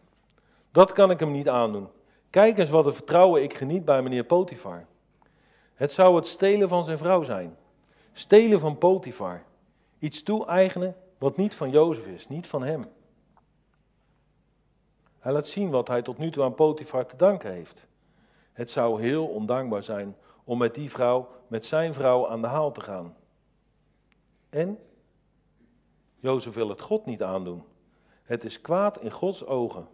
[0.72, 1.88] Dat kan ik hem niet aandoen.
[2.30, 4.86] Kijk eens wat een vertrouwen ik geniet bij meneer Potifar.
[5.74, 7.58] Het zou het stelen van zijn vrouw zijn.
[8.14, 9.44] Stelen van Potifar.
[10.00, 12.84] Iets toe-eigenen wat niet van Jozef is, niet van hem.
[15.20, 17.86] Hij laat zien wat hij tot nu toe aan Potifar te danken heeft.
[18.54, 22.72] Het zou heel ondankbaar zijn om met die vrouw, met zijn vrouw aan de haal
[22.72, 23.16] te gaan.
[24.50, 24.80] En
[26.16, 27.64] Jozef wil het God niet aandoen.
[28.24, 29.88] Het is kwaad in Gods ogen.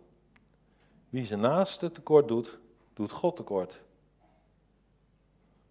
[1.10, 2.60] Wie zijn naaste tekort doet,
[2.94, 3.82] doet God tekort.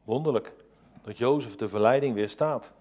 [0.04, 0.52] Wonderlijk
[1.02, 2.72] dat Jozef de verleiding weerstaat.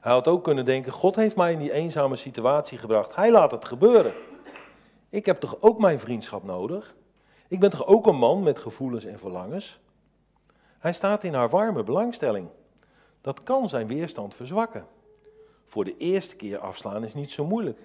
[0.00, 3.14] Hij had ook kunnen denken, God heeft mij in die eenzame situatie gebracht.
[3.14, 4.12] Hij laat het gebeuren.
[5.08, 6.94] Ik heb toch ook mijn vriendschap nodig?
[7.52, 9.80] Ik ben toch ook een man met gevoelens en verlangens?
[10.78, 12.48] Hij staat in haar warme belangstelling.
[13.20, 14.86] Dat kan zijn weerstand verzwakken.
[15.64, 17.78] Voor de eerste keer afslaan is niet zo moeilijk,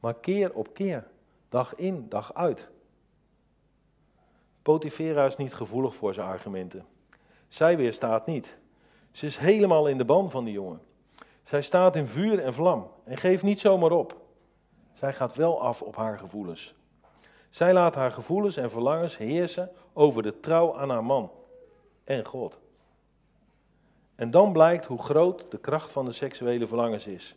[0.00, 1.06] maar keer op keer,
[1.48, 2.68] dag in, dag uit.
[4.62, 6.86] Potifera is niet gevoelig voor zijn argumenten.
[7.48, 8.58] Zij weerstaat niet.
[9.10, 10.80] Ze is helemaal in de ban van die jongen.
[11.42, 14.20] Zij staat in vuur en vlam en geeft niet zomaar op.
[14.94, 16.76] Zij gaat wel af op haar gevoelens.
[17.50, 21.30] Zij laat haar gevoelens en verlangens heersen over de trouw aan haar man
[22.04, 22.58] en God.
[24.14, 27.36] En dan blijkt hoe groot de kracht van de seksuele verlangens is.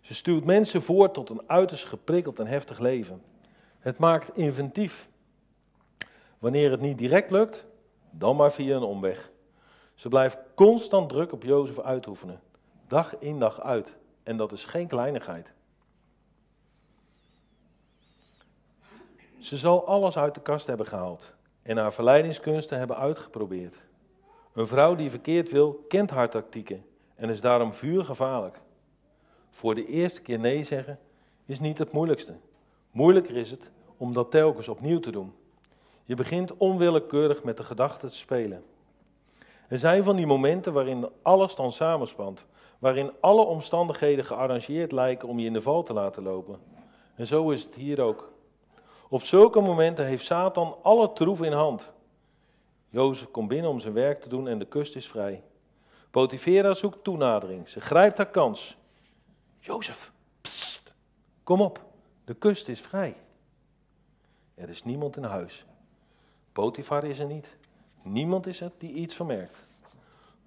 [0.00, 3.22] Ze stuurt mensen voort tot een uiterst geprikkeld en heftig leven.
[3.78, 5.08] Het maakt inventief.
[6.38, 7.66] Wanneer het niet direct lukt,
[8.10, 9.30] dan maar via een omweg.
[9.94, 12.40] Ze blijft constant druk op Jozef uitoefenen,
[12.86, 13.96] dag in dag uit.
[14.22, 15.52] En dat is geen kleinigheid.
[19.38, 23.76] Ze zal alles uit de kast hebben gehaald en haar verleidingskunsten hebben uitgeprobeerd.
[24.52, 28.60] Een vrouw die verkeerd wil, kent haar tactieken en is daarom vuurgevaarlijk.
[29.50, 30.98] Voor de eerste keer nee zeggen
[31.46, 32.32] is niet het moeilijkste.
[32.90, 35.32] Moeilijker is het om dat telkens opnieuw te doen.
[36.04, 38.64] Je begint onwillekeurig met de gedachte te spelen.
[39.68, 42.46] Er zijn van die momenten waarin alles dan samenspant,
[42.78, 46.58] waarin alle omstandigheden gearrangeerd lijken om je in de val te laten lopen.
[47.14, 48.32] En zo is het hier ook.
[49.08, 51.92] Op zulke momenten heeft Satan alle troef in hand.
[52.88, 55.42] Jozef komt binnen om zijn werk te doen en de kust is vrij.
[56.10, 57.68] Potifera zoekt toenadering.
[57.68, 58.76] Ze grijpt haar kans.
[59.58, 60.12] Jozef,
[61.42, 61.84] kom op,
[62.24, 63.16] de kust is vrij.
[64.54, 65.66] Er is niemand in huis.
[66.52, 67.56] Potifar is er niet.
[68.02, 69.66] Niemand is er die iets vermerkt.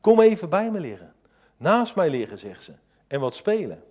[0.01, 1.13] Kom even bij me liggen.
[1.57, 2.73] Naast mij liggen, zegt ze.
[3.07, 3.83] En wat spelen.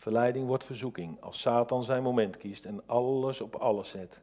[0.00, 4.20] Verleiding wordt verzoeking als Satan zijn moment kiest en alles op alles zet.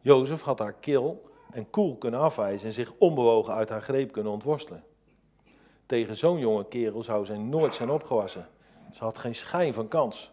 [0.00, 4.32] Jozef had haar kil en koel kunnen afwijzen en zich onbewogen uit haar greep kunnen
[4.32, 4.84] ontworstelen.
[5.86, 8.48] Tegen zo'n jonge kerel zou zij nooit zijn opgewassen.
[8.92, 10.30] Ze had geen schijn van kans.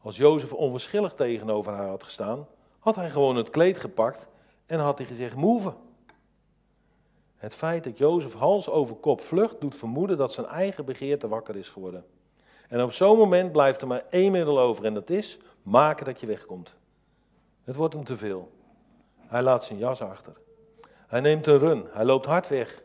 [0.00, 2.46] Als Jozef onverschillig tegenover haar had gestaan,
[2.78, 4.26] had hij gewoon het kleed gepakt
[4.66, 5.74] en had hij gezegd: Move.
[7.36, 11.56] Het feit dat Jozef hals over kop vlucht, doet vermoeden dat zijn eigen begeerte wakker
[11.56, 12.04] is geworden.
[12.70, 16.20] En op zo'n moment blijft er maar één middel over en dat is maken dat
[16.20, 16.74] je wegkomt.
[17.64, 18.52] Het wordt hem te veel.
[19.16, 20.32] Hij laat zijn jas achter.
[20.86, 21.86] Hij neemt een run.
[21.90, 22.82] Hij loopt hard weg.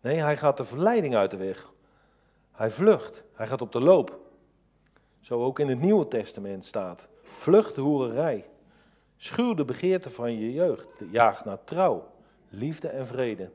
[0.00, 1.70] Nee, hij gaat de verleiding uit de weg.
[2.52, 3.22] Hij vlucht.
[3.32, 4.18] Hij gaat op de loop.
[5.20, 7.08] Zo ook in het Nieuwe Testament staat.
[7.22, 8.44] Vlucht de hoererij.
[9.16, 10.88] Schuw de begeerte van je jeugd.
[11.10, 12.06] Jaag naar trouw,
[12.48, 13.50] liefde en vrede.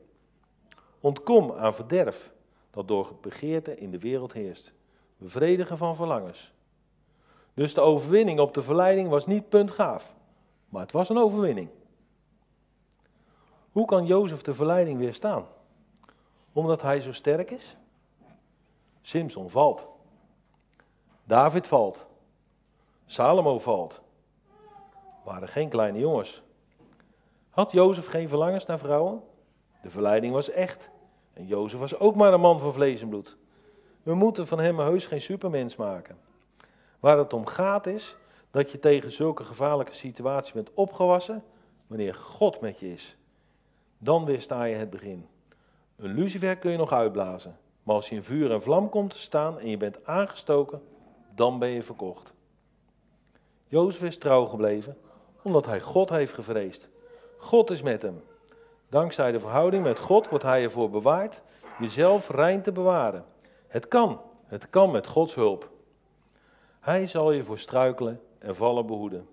[1.00, 2.32] Ontkom aan verderf
[2.70, 4.72] dat door begeerte in de wereld heerst.
[5.20, 6.52] Bevredigen van verlangens.
[7.54, 10.14] Dus de overwinning op de verleiding was niet puntgaaf,
[10.68, 11.68] maar het was een overwinning.
[13.72, 15.46] Hoe kan Jozef de verleiding weerstaan?
[16.52, 17.76] Omdat hij zo sterk is?
[19.02, 19.86] Simson valt.
[21.24, 22.06] David valt.
[23.06, 24.00] Salomo valt.
[25.24, 26.42] Waren geen kleine jongens.
[27.50, 29.22] Had Jozef geen verlangens naar vrouwen?
[29.82, 30.90] De verleiding was echt.
[31.32, 33.38] En Jozef was ook maar een man van vlees en bloed.
[34.10, 36.18] We moeten van hem heus geen supermens maken.
[37.00, 38.16] Waar het om gaat is
[38.50, 41.42] dat je tegen zulke gevaarlijke situaties bent opgewassen
[41.86, 43.16] wanneer God met je is.
[43.98, 45.26] Dan weersta je het begin.
[45.96, 49.18] Een lucifer kun je nog uitblazen, maar als je in vuur en vlam komt te
[49.18, 50.82] staan en je bent aangestoken,
[51.34, 52.32] dan ben je verkocht.
[53.66, 54.96] Jozef is trouw gebleven
[55.42, 56.88] omdat hij God heeft gevreesd.
[57.36, 58.22] God is met hem.
[58.88, 61.42] Dankzij de verhouding met God wordt hij ervoor bewaard
[61.78, 63.24] jezelf rein te bewaren.
[63.70, 65.70] Het kan, het kan met Gods hulp.
[66.80, 69.28] Hij zal je voor struikelen en vallen behoeden.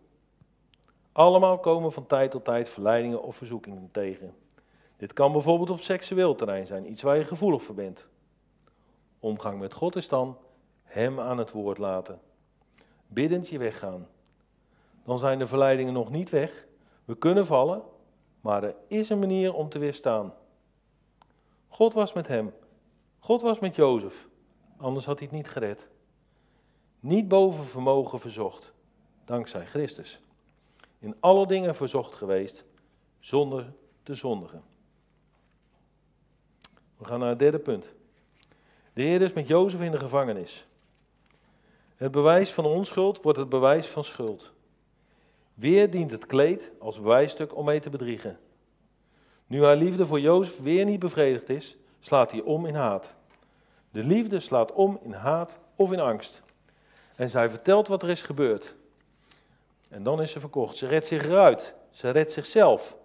[1.11, 4.35] Allemaal komen van tijd tot tijd verleidingen of verzoekingen tegen.
[4.97, 8.07] Dit kan bijvoorbeeld op seksueel terrein zijn, iets waar je gevoelig voor bent.
[9.19, 10.37] Omgang met God is dan
[10.83, 12.19] Hem aan het woord laten.
[13.07, 14.07] Biddend je weggaan.
[15.03, 16.65] Dan zijn de verleidingen nog niet weg.
[17.05, 17.81] We kunnen vallen,
[18.41, 20.33] maar er is een manier om te weerstaan.
[21.67, 22.53] God was met hem.
[23.27, 24.27] God was met Jozef.
[24.77, 25.87] Anders had hij het niet gered.
[26.99, 28.71] Niet boven vermogen verzocht,
[29.25, 30.19] dankzij Christus.
[30.99, 32.63] In alle dingen verzocht geweest,
[33.19, 33.73] zonder
[34.03, 34.63] te zondigen.
[36.97, 37.93] We gaan naar het derde punt.
[38.93, 40.67] De Heer is met Jozef in de gevangenis.
[41.95, 44.51] Het bewijs van onschuld wordt het bewijs van schuld.
[45.53, 48.39] Weer dient het kleed als bewijsstuk om mee te bedriegen.
[49.47, 53.13] Nu haar liefde voor Jozef weer niet bevredigd is, slaat hij om in haat.
[53.91, 56.41] De liefde slaat om in haat of in angst.
[57.15, 58.75] En zij vertelt wat er is gebeurd.
[59.89, 60.77] En dan is ze verkocht.
[60.77, 61.75] Ze redt zich eruit.
[61.89, 62.97] Ze redt zichzelf.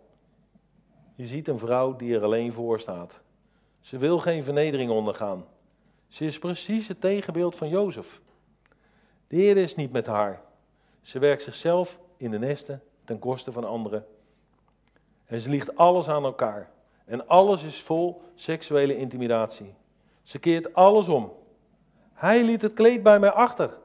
[1.15, 3.21] Je ziet een vrouw die er alleen voor staat.
[3.81, 5.45] Ze wil geen vernedering ondergaan.
[6.09, 8.21] Ze is precies het tegenbeeld van Jozef.
[9.27, 10.43] De Heer is niet met haar.
[11.03, 14.07] Ze werkt zichzelf in de nesten ten koste van anderen.
[15.25, 16.71] En ze liegt alles aan elkaar.
[17.05, 19.75] En alles is vol seksuele intimidatie.
[20.23, 21.33] Ze keert alles om.
[22.13, 23.79] Hij liet het kleed bij mij achter.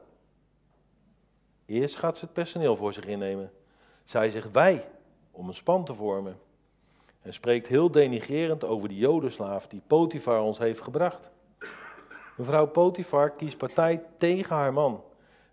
[1.66, 3.52] Eerst gaat ze het personeel voor zich innemen.
[4.04, 4.88] Zij zegt wij
[5.30, 6.38] om een span te vormen.
[7.22, 11.30] En spreekt heel denigrerend over die jodenslaaf die Potifar ons heeft gebracht.
[12.36, 15.02] Mevrouw Potifar kiest partij tegen haar man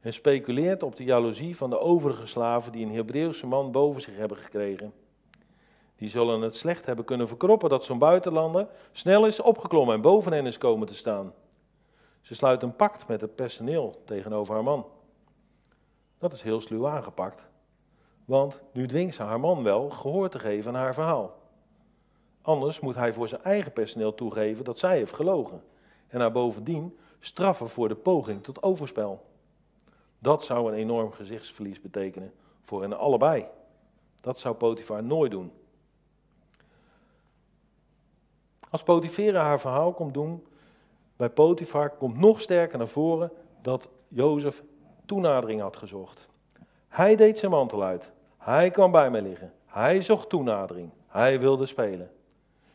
[0.01, 4.16] en speculeert op de jaloezie van de overige slaven die een Hebreeuwse man boven zich
[4.16, 4.93] hebben gekregen.
[5.95, 10.33] Die zullen het slecht hebben kunnen verkroppen dat zo'n buitenlander snel is opgeklommen en boven
[10.33, 11.33] hen is komen te staan.
[12.21, 14.85] Ze sluit een pact met het personeel tegenover haar man.
[16.17, 17.47] Dat is heel sluw aangepakt,
[18.25, 21.37] want nu dwingt ze haar man wel gehoor te geven aan haar verhaal.
[22.41, 25.63] Anders moet hij voor zijn eigen personeel toegeven dat zij heeft gelogen
[26.07, 29.25] en haar bovendien straffen voor de poging tot overspel.
[30.19, 33.45] Dat zou een enorm gezichtsverlies betekenen voor hen allebei.
[34.21, 35.51] Dat zou Potifar nooit doen.
[38.76, 40.45] Als Potifera haar verhaal komt doen,
[41.15, 44.63] bij Potifar komt nog sterker naar voren dat Jozef
[45.05, 46.28] toenadering had gezocht.
[46.88, 48.11] Hij deed zijn mantel uit.
[48.38, 49.53] Hij kwam bij mij liggen.
[49.65, 50.89] Hij zocht toenadering.
[51.07, 52.11] Hij wilde spelen.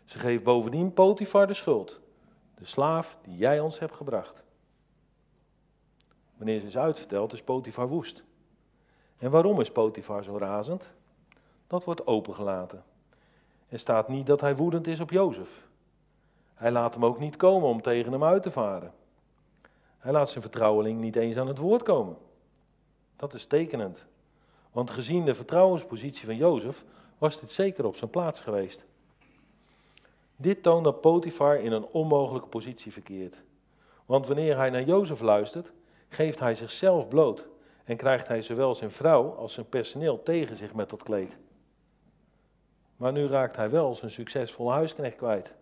[0.04, 2.00] Ze geeft bovendien Potifar de schuld.
[2.54, 4.42] De slaaf die jij ons hebt gebracht.
[6.36, 8.22] Wanneer ze is uitverteld, is Potifar woest.
[9.18, 10.90] En waarom is Potifar zo razend?
[11.66, 12.84] Dat wordt opengelaten.
[13.68, 15.68] Er staat niet dat hij woedend is op Jozef.
[16.60, 18.92] Hij laat hem ook niet komen om tegen hem uit te varen.
[19.98, 22.16] Hij laat zijn vertrouweling niet eens aan het woord komen.
[23.16, 24.06] Dat is tekenend.
[24.72, 26.84] Want gezien de vertrouwenspositie van Jozef
[27.18, 28.86] was dit zeker op zijn plaats geweest.
[30.36, 33.42] Dit toont dat Potifar in een onmogelijke positie verkeert.
[34.06, 35.72] Want wanneer hij naar Jozef luistert,
[36.08, 37.46] geeft hij zichzelf bloot
[37.84, 41.36] en krijgt hij zowel zijn vrouw als zijn personeel tegen zich met dat kleed.
[42.96, 45.58] Maar nu raakt hij wel zijn succesvolle huisknecht kwijt.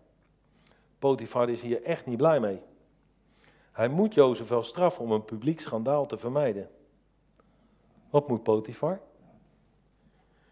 [0.99, 2.61] Potifar is hier echt niet blij mee.
[3.71, 6.69] Hij moet Jozef wel straffen om een publiek schandaal te vermijden.
[8.09, 8.99] Wat moet Potifar?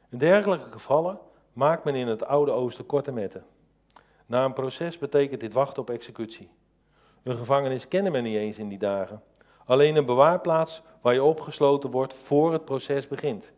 [0.09, 1.19] In dergelijke gevallen
[1.53, 3.45] maakt men in het Oude Oosten korte metten.
[4.25, 6.49] Na een proces betekent dit wachten op executie.
[7.23, 9.23] Een gevangenis kennen men niet eens in die dagen.
[9.65, 13.51] Alleen een bewaarplaats waar je opgesloten wordt voor het proces begint.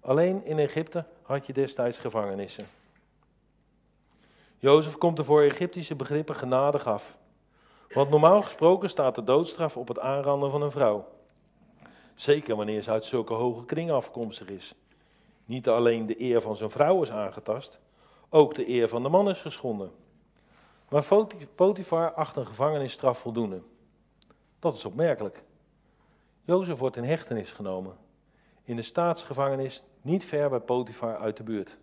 [0.00, 2.66] Alleen in Egypte had je destijds gevangenissen.
[4.62, 7.18] Jozef komt er voor Egyptische begrippen genadig af.
[7.88, 11.08] Want normaal gesproken staat de doodstraf op het aanranden van een vrouw.
[12.14, 14.74] Zeker wanneer ze uit zulke hoge kringen afkomstig is.
[15.44, 17.78] Niet alleen de eer van zijn vrouw is aangetast,
[18.28, 19.90] ook de eer van de man is geschonden.
[20.88, 21.04] Maar
[21.54, 23.62] Potifar acht een gevangenisstraf voldoende.
[24.58, 25.42] Dat is opmerkelijk.
[26.44, 27.96] Jozef wordt in hechtenis genomen.
[28.64, 31.76] In de staatsgevangenis niet ver bij Potifar uit de buurt.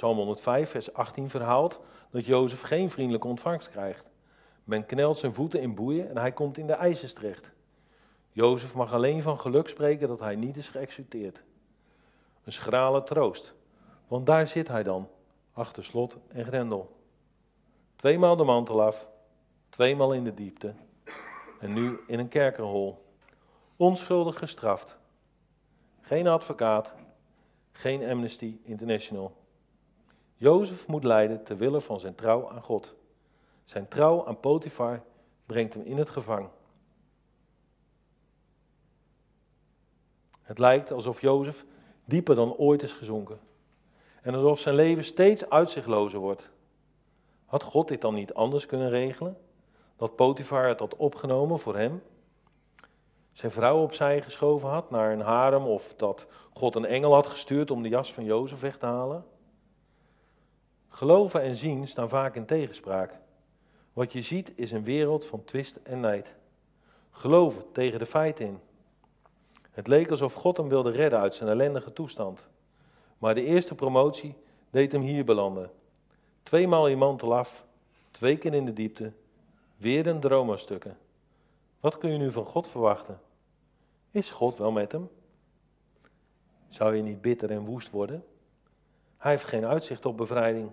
[0.00, 1.80] Psalm 105, vers 18 verhaalt
[2.10, 4.04] dat Jozef geen vriendelijke ontvangst krijgt.
[4.64, 7.50] Men knelt zijn voeten in boeien en hij komt in de ijzers terecht.
[8.32, 11.42] Jozef mag alleen van geluk spreken dat hij niet is geëxecuteerd.
[12.44, 13.54] Een schrale troost,
[14.08, 15.08] want daar zit hij dan,
[15.52, 16.96] achter slot en grendel.
[17.96, 19.08] Tweemaal de mantel af,
[19.68, 20.74] tweemaal in de diepte
[21.60, 23.04] en nu in een kerkerhol.
[23.76, 24.98] Onschuldig gestraft.
[26.00, 26.92] Geen advocaat,
[27.72, 29.38] geen Amnesty International.
[30.40, 32.94] Jozef moet lijden ter wille van zijn trouw aan God.
[33.64, 35.02] Zijn trouw aan Potifar
[35.46, 36.48] brengt hem in het gevang.
[40.42, 41.64] Het lijkt alsof Jozef
[42.04, 43.40] dieper dan ooit is gezonken.
[44.22, 46.50] En alsof zijn leven steeds uitzichtlozer wordt.
[47.44, 49.38] Had God dit dan niet anders kunnen regelen?
[49.96, 52.02] Dat Potifar het had opgenomen voor hem?
[53.32, 57.70] Zijn vrouw opzij geschoven had naar een harem of dat God een engel had gestuurd
[57.70, 59.24] om de jas van Jozef weg te halen?
[60.90, 63.18] Geloven en zien staan vaak in tegenspraak.
[63.92, 66.34] Wat je ziet is een wereld van twist en nijd.
[67.10, 68.60] Geloven tegen de feiten in.
[69.70, 72.48] Het leek alsof God hem wilde redden uit zijn ellendige toestand.
[73.18, 74.34] Maar de eerste promotie
[74.70, 75.70] deed hem hier belanden.
[76.42, 77.64] Tweemaal je mantel af,
[78.10, 79.12] twee keer in de diepte,
[79.76, 80.98] weer een dromastukken.
[81.80, 83.20] Wat kun je nu van God verwachten?
[84.10, 85.08] Is God wel met hem?
[86.68, 88.24] Zou je niet bitter en woest worden?
[89.16, 90.70] Hij heeft geen uitzicht op bevrijding.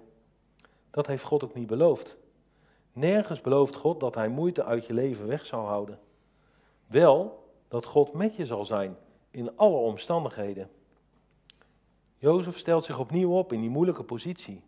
[0.97, 2.17] Dat heeft God ook niet beloofd.
[2.93, 5.99] Nergens belooft God dat hij moeite uit je leven weg zal houden.
[6.87, 8.97] Wel dat God met je zal zijn
[9.31, 10.69] in alle omstandigheden.
[12.17, 14.63] Jozef stelt zich opnieuw op in die moeilijke positie.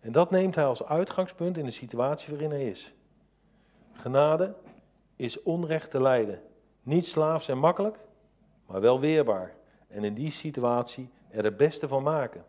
[0.00, 2.94] En dat neemt hij als uitgangspunt in de situatie waarin hij is.
[3.92, 4.54] Genade
[5.16, 6.42] is onrecht te lijden.
[6.82, 7.98] Niet slaafs en makkelijk,
[8.66, 9.54] maar wel weerbaar.
[9.88, 12.44] En in die situatie er het beste van maken.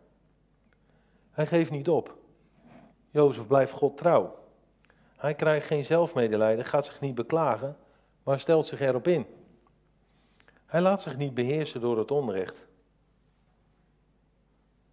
[1.30, 2.18] Hij geeft niet op.
[3.10, 4.38] Jozef blijft God trouw.
[5.16, 7.76] Hij krijgt geen zelfmedelijden, gaat zich niet beklagen,
[8.22, 9.26] maar stelt zich erop in.
[10.66, 12.66] Hij laat zich niet beheersen door het onrecht.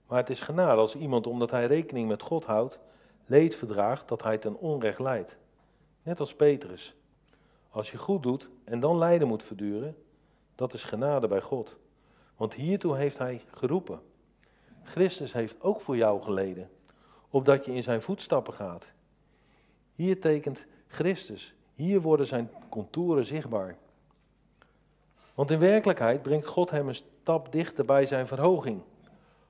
[0.07, 2.79] Maar het is genade als iemand, omdat hij rekening met God houdt,
[3.25, 5.37] leed verdraagt dat hij ten onrecht leidt.
[6.03, 6.95] Net als Petrus.
[7.69, 9.97] Als je goed doet en dan lijden moet verduren,
[10.55, 11.77] dat is genade bij God.
[12.35, 14.01] Want hiertoe heeft hij geroepen.
[14.83, 16.69] Christus heeft ook voor jou geleden,
[17.29, 18.85] opdat je in zijn voetstappen gaat.
[19.95, 23.77] Hier tekent Christus, hier worden zijn contouren zichtbaar.
[25.33, 28.81] Want in werkelijkheid brengt God hem een stap dichter bij zijn verhoging.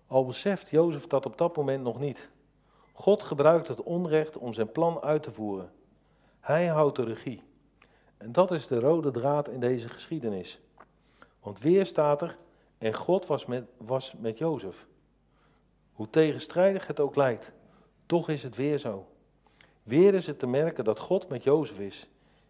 [0.07, 2.29] Al beseft Jozef dat op dat moment nog niet.
[2.93, 5.71] God gebruikt het onrecht om zijn plan uit te voeren.
[6.39, 7.43] Hij houdt de regie.
[8.17, 10.59] En dat is de rode draad in deze geschiedenis.
[11.39, 12.37] Want weer staat er,
[12.77, 14.87] en God was met, was met Jozef.
[15.93, 17.51] Hoe tegenstrijdig het ook lijkt,
[18.07, 19.05] toch is het weer zo.
[19.83, 22.07] Weer is het te merken dat God met Jozef is.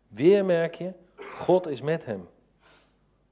[0.08, 2.28] Weer merk je, God is met hem.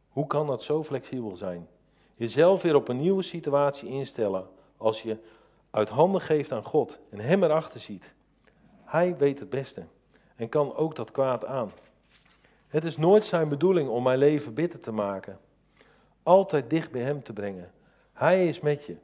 [0.10, 1.68] Hoe kan dat zo flexibel zijn?
[2.16, 4.48] Jezelf weer op een nieuwe situatie instellen
[4.78, 5.18] als je
[5.72, 8.14] uit handen geeft aan God en Hem erachter ziet.
[8.84, 9.84] Hij weet het beste
[10.36, 11.72] en kan ook dat kwaad aan.
[12.68, 15.40] Het is nooit zijn bedoeling om mijn leven bitter te maken.
[16.24, 17.72] Altijd dicht bij Hem te brengen.
[18.14, 18.96] Hij is met je.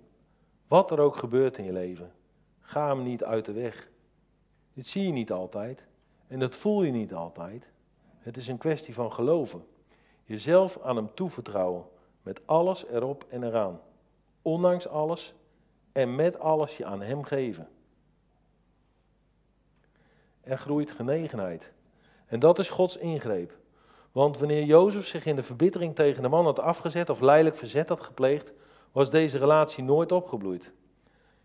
[0.67, 2.11] Wat er ook gebeurt in je leven.
[2.71, 3.89] Ga Hem niet uit de weg.
[4.73, 5.85] Dit zie je niet altijd
[6.27, 7.67] en dat voel je niet altijd.
[8.19, 9.65] Het is een kwestie van geloven.
[10.23, 11.85] Jezelf aan Hem toevertrouwen
[12.21, 13.81] met alles erop en eraan.
[14.41, 15.33] Ondanks alles
[15.91, 17.69] en met alles je aan Hem geven.
[20.41, 21.71] Er groeit genegenheid.
[22.25, 23.57] En dat is Gods ingreep.
[24.11, 27.89] Want wanneer Jozef zich in de verbittering tegen de man had afgezet of leidelijk verzet
[27.89, 28.51] had gepleegd,
[28.91, 30.73] was deze relatie nooit opgebloeid.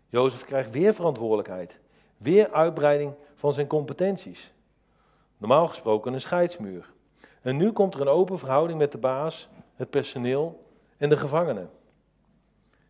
[0.09, 1.79] Jozef krijgt weer verantwoordelijkheid,
[2.17, 4.53] weer uitbreiding van zijn competenties.
[5.37, 6.93] Normaal gesproken een scheidsmuur.
[7.41, 10.65] En nu komt er een open verhouding met de baas, het personeel
[10.97, 11.69] en de gevangenen.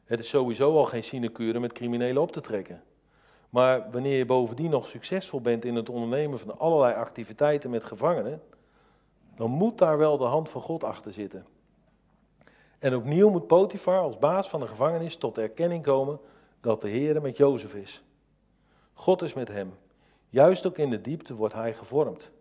[0.05, 2.83] Het is sowieso al geen sinecure met criminelen op te trekken.
[3.49, 8.41] Maar wanneer je bovendien nog succesvol bent in het ondernemen van allerlei activiteiten met gevangenen,
[9.35, 11.45] dan moet daar wel de hand van God achter zitten.
[12.79, 16.19] En opnieuw moet Potifar als baas van de gevangenis tot erkenning komen
[16.61, 18.03] dat de Heer met Jozef is.
[18.93, 19.73] God is met hem.
[20.29, 22.31] Juist ook in de diepte wordt hij gevormd.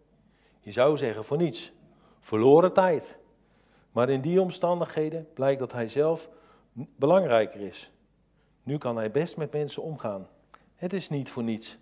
[0.61, 1.73] Je zou zeggen voor niets.
[2.21, 3.19] Verloren tijd.
[3.93, 6.29] Maar in die omstandigheden blijkt dat hij zelf
[6.73, 7.91] belangrijker is.
[8.63, 10.29] Nu kan hij best met mensen omgaan.
[10.75, 11.79] Het is niet voor niets.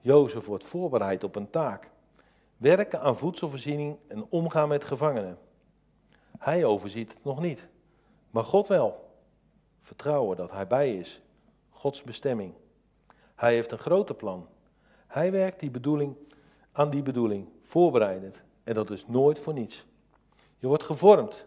[0.00, 1.90] Jozef wordt voorbereid op een taak.
[2.56, 5.38] Werken aan voedselvoorziening en omgaan met gevangenen.
[6.38, 7.68] Hij overziet het nog niet,
[8.30, 9.14] maar God wel.
[9.80, 11.22] Vertrouwen dat hij bij is.
[11.80, 12.54] Gods bestemming.
[13.34, 14.48] Hij heeft een grote plan.
[15.06, 16.16] Hij werkt die bedoeling,
[16.72, 18.42] aan die bedoeling, voorbereidend.
[18.64, 19.86] En dat is nooit voor niets.
[20.58, 21.46] Je wordt gevormd.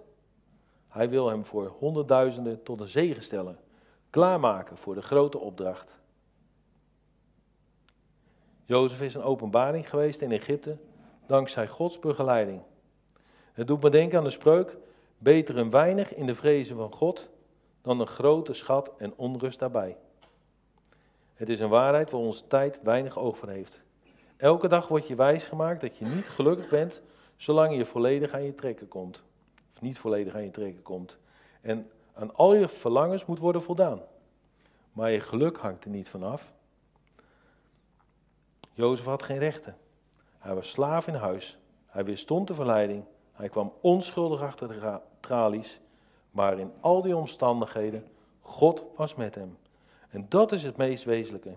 [0.88, 3.60] Hij wil hem voor honderdduizenden tot een zegen stellen.
[4.10, 5.98] Klaarmaken voor de grote opdracht.
[8.66, 10.78] Jozef is een openbaring geweest in Egypte
[11.26, 12.62] dankzij Gods begeleiding.
[13.52, 14.78] Het doet me denken aan de spreuk:
[15.18, 17.30] beter een weinig in de vrezen van God
[17.82, 19.98] dan een grote schat en onrust daarbij.
[21.34, 23.84] Het is een waarheid waar onze tijd weinig oog voor heeft.
[24.38, 27.02] Elke dag wordt je wijsgemaakt dat je niet gelukkig bent
[27.36, 29.24] zolang je volledig aan je trekken komt.
[29.74, 31.18] Of niet volledig aan je trekken komt.
[31.62, 34.02] En aan al je verlangens moet worden voldaan.
[34.92, 36.54] Maar je geluk hangt er niet vanaf.
[38.74, 39.78] Jozef had geen rechten.
[40.40, 41.58] Hij was slaaf in huis.
[41.86, 43.04] Hij weerstond de verleiding.
[43.32, 45.80] Hij kwam onschuldig achter de tralies.
[46.32, 48.08] Maar in al die omstandigheden,
[48.42, 49.58] God was met hem.
[50.14, 51.53] En dat is het meest wezenlijke.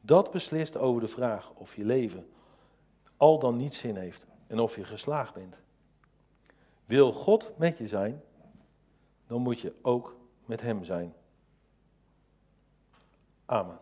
[0.00, 2.28] Dat beslist over de vraag of je leven
[3.16, 5.56] al dan niet zin heeft en of je geslaagd bent.
[6.84, 8.22] Wil God met je zijn,
[9.26, 11.14] dan moet je ook met Hem zijn.
[13.44, 13.78] Amen.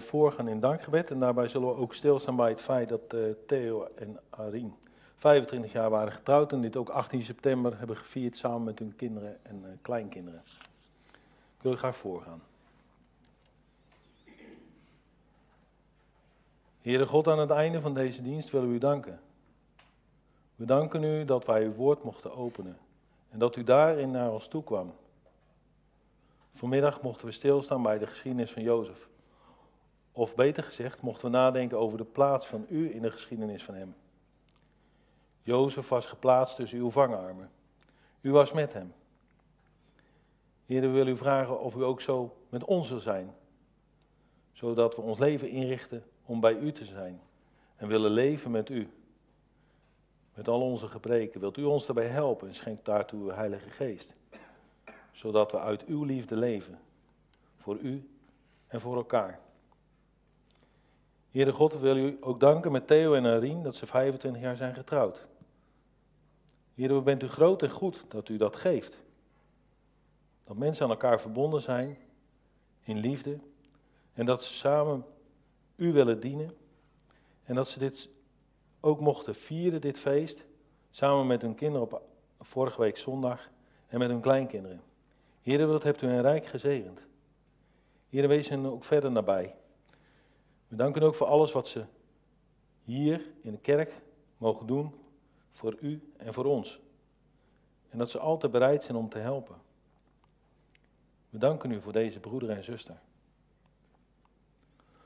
[0.00, 1.10] Voorgaan in dankgebed.
[1.10, 4.74] En daarbij zullen we ook stilstaan bij het feit dat uh, Theo en Arien
[5.20, 9.38] 25 jaar waren getrouwd en dit ook 18 september hebben gevierd samen met hun kinderen
[9.42, 10.42] en uh, kleinkinderen.
[11.56, 12.42] Ik wil graag voorgaan.
[16.80, 19.20] Heere God, aan het einde van deze dienst willen we u danken.
[20.56, 22.78] We danken u dat wij uw woord mochten openen
[23.30, 24.94] en dat u daarin naar ons toe kwam.
[26.50, 29.08] Vanmiddag mochten we stilstaan bij de geschiedenis van Jozef.
[30.20, 33.74] Of beter gezegd, mochten we nadenken over de plaats van u in de geschiedenis van
[33.74, 33.94] hem.
[35.42, 37.50] Jozef was geplaatst tussen uw vangarmen.
[38.20, 38.92] U was met hem.
[40.66, 43.34] Heer, we willen u vragen of u ook zo met ons wil zijn.
[44.52, 47.20] Zodat we ons leven inrichten om bij u te zijn.
[47.76, 48.90] En willen leven met u.
[50.34, 51.40] Met al onze gebreken.
[51.40, 54.14] Wilt u ons daarbij helpen en schenkt daartoe uw Heilige Geest.
[55.12, 56.78] Zodat we uit uw liefde leven.
[57.56, 58.10] Voor u
[58.66, 59.40] en voor elkaar.
[61.30, 64.74] Heere God, wil u ook danken met Theo en Arien dat ze 25 jaar zijn
[64.74, 65.26] getrouwd.
[66.74, 68.96] Heere, we bent u groot en goed dat u dat geeft.
[70.44, 71.98] Dat mensen aan elkaar verbonden zijn
[72.80, 73.38] in liefde.
[74.12, 75.04] En dat ze samen
[75.76, 76.56] u willen dienen.
[77.44, 78.08] En dat ze dit
[78.80, 80.44] ook mochten vieren, dit feest,
[80.90, 82.02] samen met hun kinderen op
[82.40, 83.50] vorige week zondag
[83.88, 84.80] en met hun kleinkinderen.
[85.42, 87.00] Heren, wat hebt u hen rijk gezegend.
[88.08, 89.54] Heren, wees hen ook verder nabij.
[90.70, 91.84] We danken ook voor alles wat ze
[92.84, 94.00] hier in de kerk
[94.38, 94.94] mogen doen
[95.52, 96.80] voor u en voor ons.
[97.88, 99.56] En dat ze altijd bereid zijn om te helpen.
[101.30, 103.00] We danken u voor deze broeder en zuster.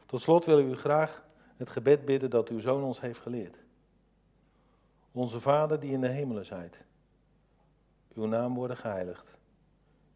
[0.07, 1.25] Tot slot willen we u graag
[1.57, 3.57] het gebed bidden dat uw zoon ons heeft geleerd.
[5.13, 6.79] Onze Vader die in de hemelen zijt.
[8.15, 9.37] Uw naam worden geheiligd.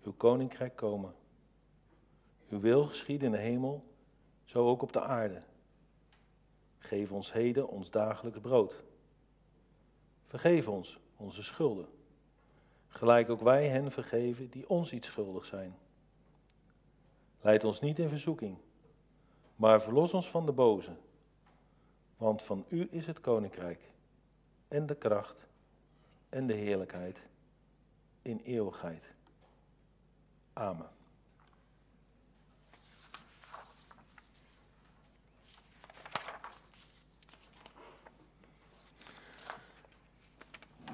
[0.02, 1.14] Uw koninkrijk komen.
[2.48, 3.87] Uw wil geschieden in de hemel,
[4.48, 5.42] zo ook op de aarde.
[6.78, 8.82] Geef ons heden ons dagelijks brood.
[10.24, 11.88] Vergeef ons onze schulden,
[12.88, 15.76] gelijk ook wij hen vergeven die ons iets schuldig zijn.
[17.40, 18.56] Leid ons niet in verzoeking,
[19.56, 20.96] maar verlos ons van de boze.
[22.16, 23.80] Want van u is het koninkrijk
[24.68, 25.46] en de kracht
[26.28, 27.18] en de heerlijkheid
[28.22, 29.04] in eeuwigheid.
[30.52, 30.97] Amen.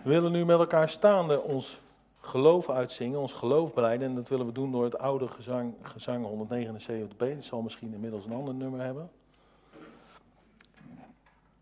[0.05, 1.81] We willen nu met elkaar staande ons
[2.21, 4.09] geloof uitzingen, ons geloof beleiden.
[4.09, 7.17] En dat willen we doen door het oude gezang, gezang 179b.
[7.19, 9.11] Het zal misschien inmiddels een ander nummer hebben.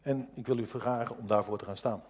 [0.03, 2.03] En ik wil u vragen om daarvoor te gaan staan.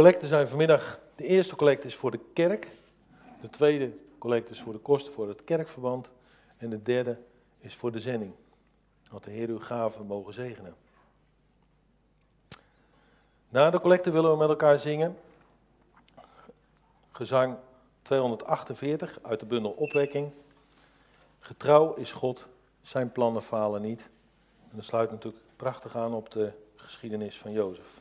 [0.00, 2.68] Collecten zijn vanmiddag, de eerste collecte is voor de kerk,
[3.40, 6.10] de tweede collecte is voor de kosten voor het kerkverband
[6.56, 7.18] en de derde
[7.58, 8.32] is voor de zending.
[9.10, 10.74] Dat de Heer uw gaven mogen zegenen.
[13.48, 15.16] Na de collecte willen we met elkaar zingen.
[17.12, 17.56] Gezang
[18.02, 20.32] 248 uit de bundel Opwekking.
[21.40, 22.46] Getrouw is God,
[22.82, 24.00] zijn plannen falen niet.
[24.70, 27.99] En dat sluit natuurlijk prachtig aan op de geschiedenis van Jozef.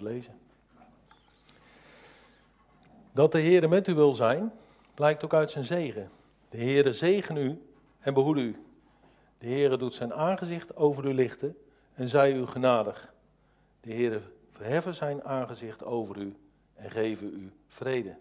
[0.00, 0.34] Lezen.
[3.12, 4.52] Dat de Heer met u wil zijn,
[4.94, 6.10] blijkt ook uit zijn zegen.
[6.48, 7.62] De Heere zegen u
[8.00, 8.56] en behoede u.
[9.38, 11.56] De Heere doet zijn aangezicht over u lichten
[11.94, 13.12] en zij u genadig.
[13.80, 14.20] De Heere
[14.52, 16.36] verheffen zijn aangezicht over u
[16.74, 18.16] en geven u vrede.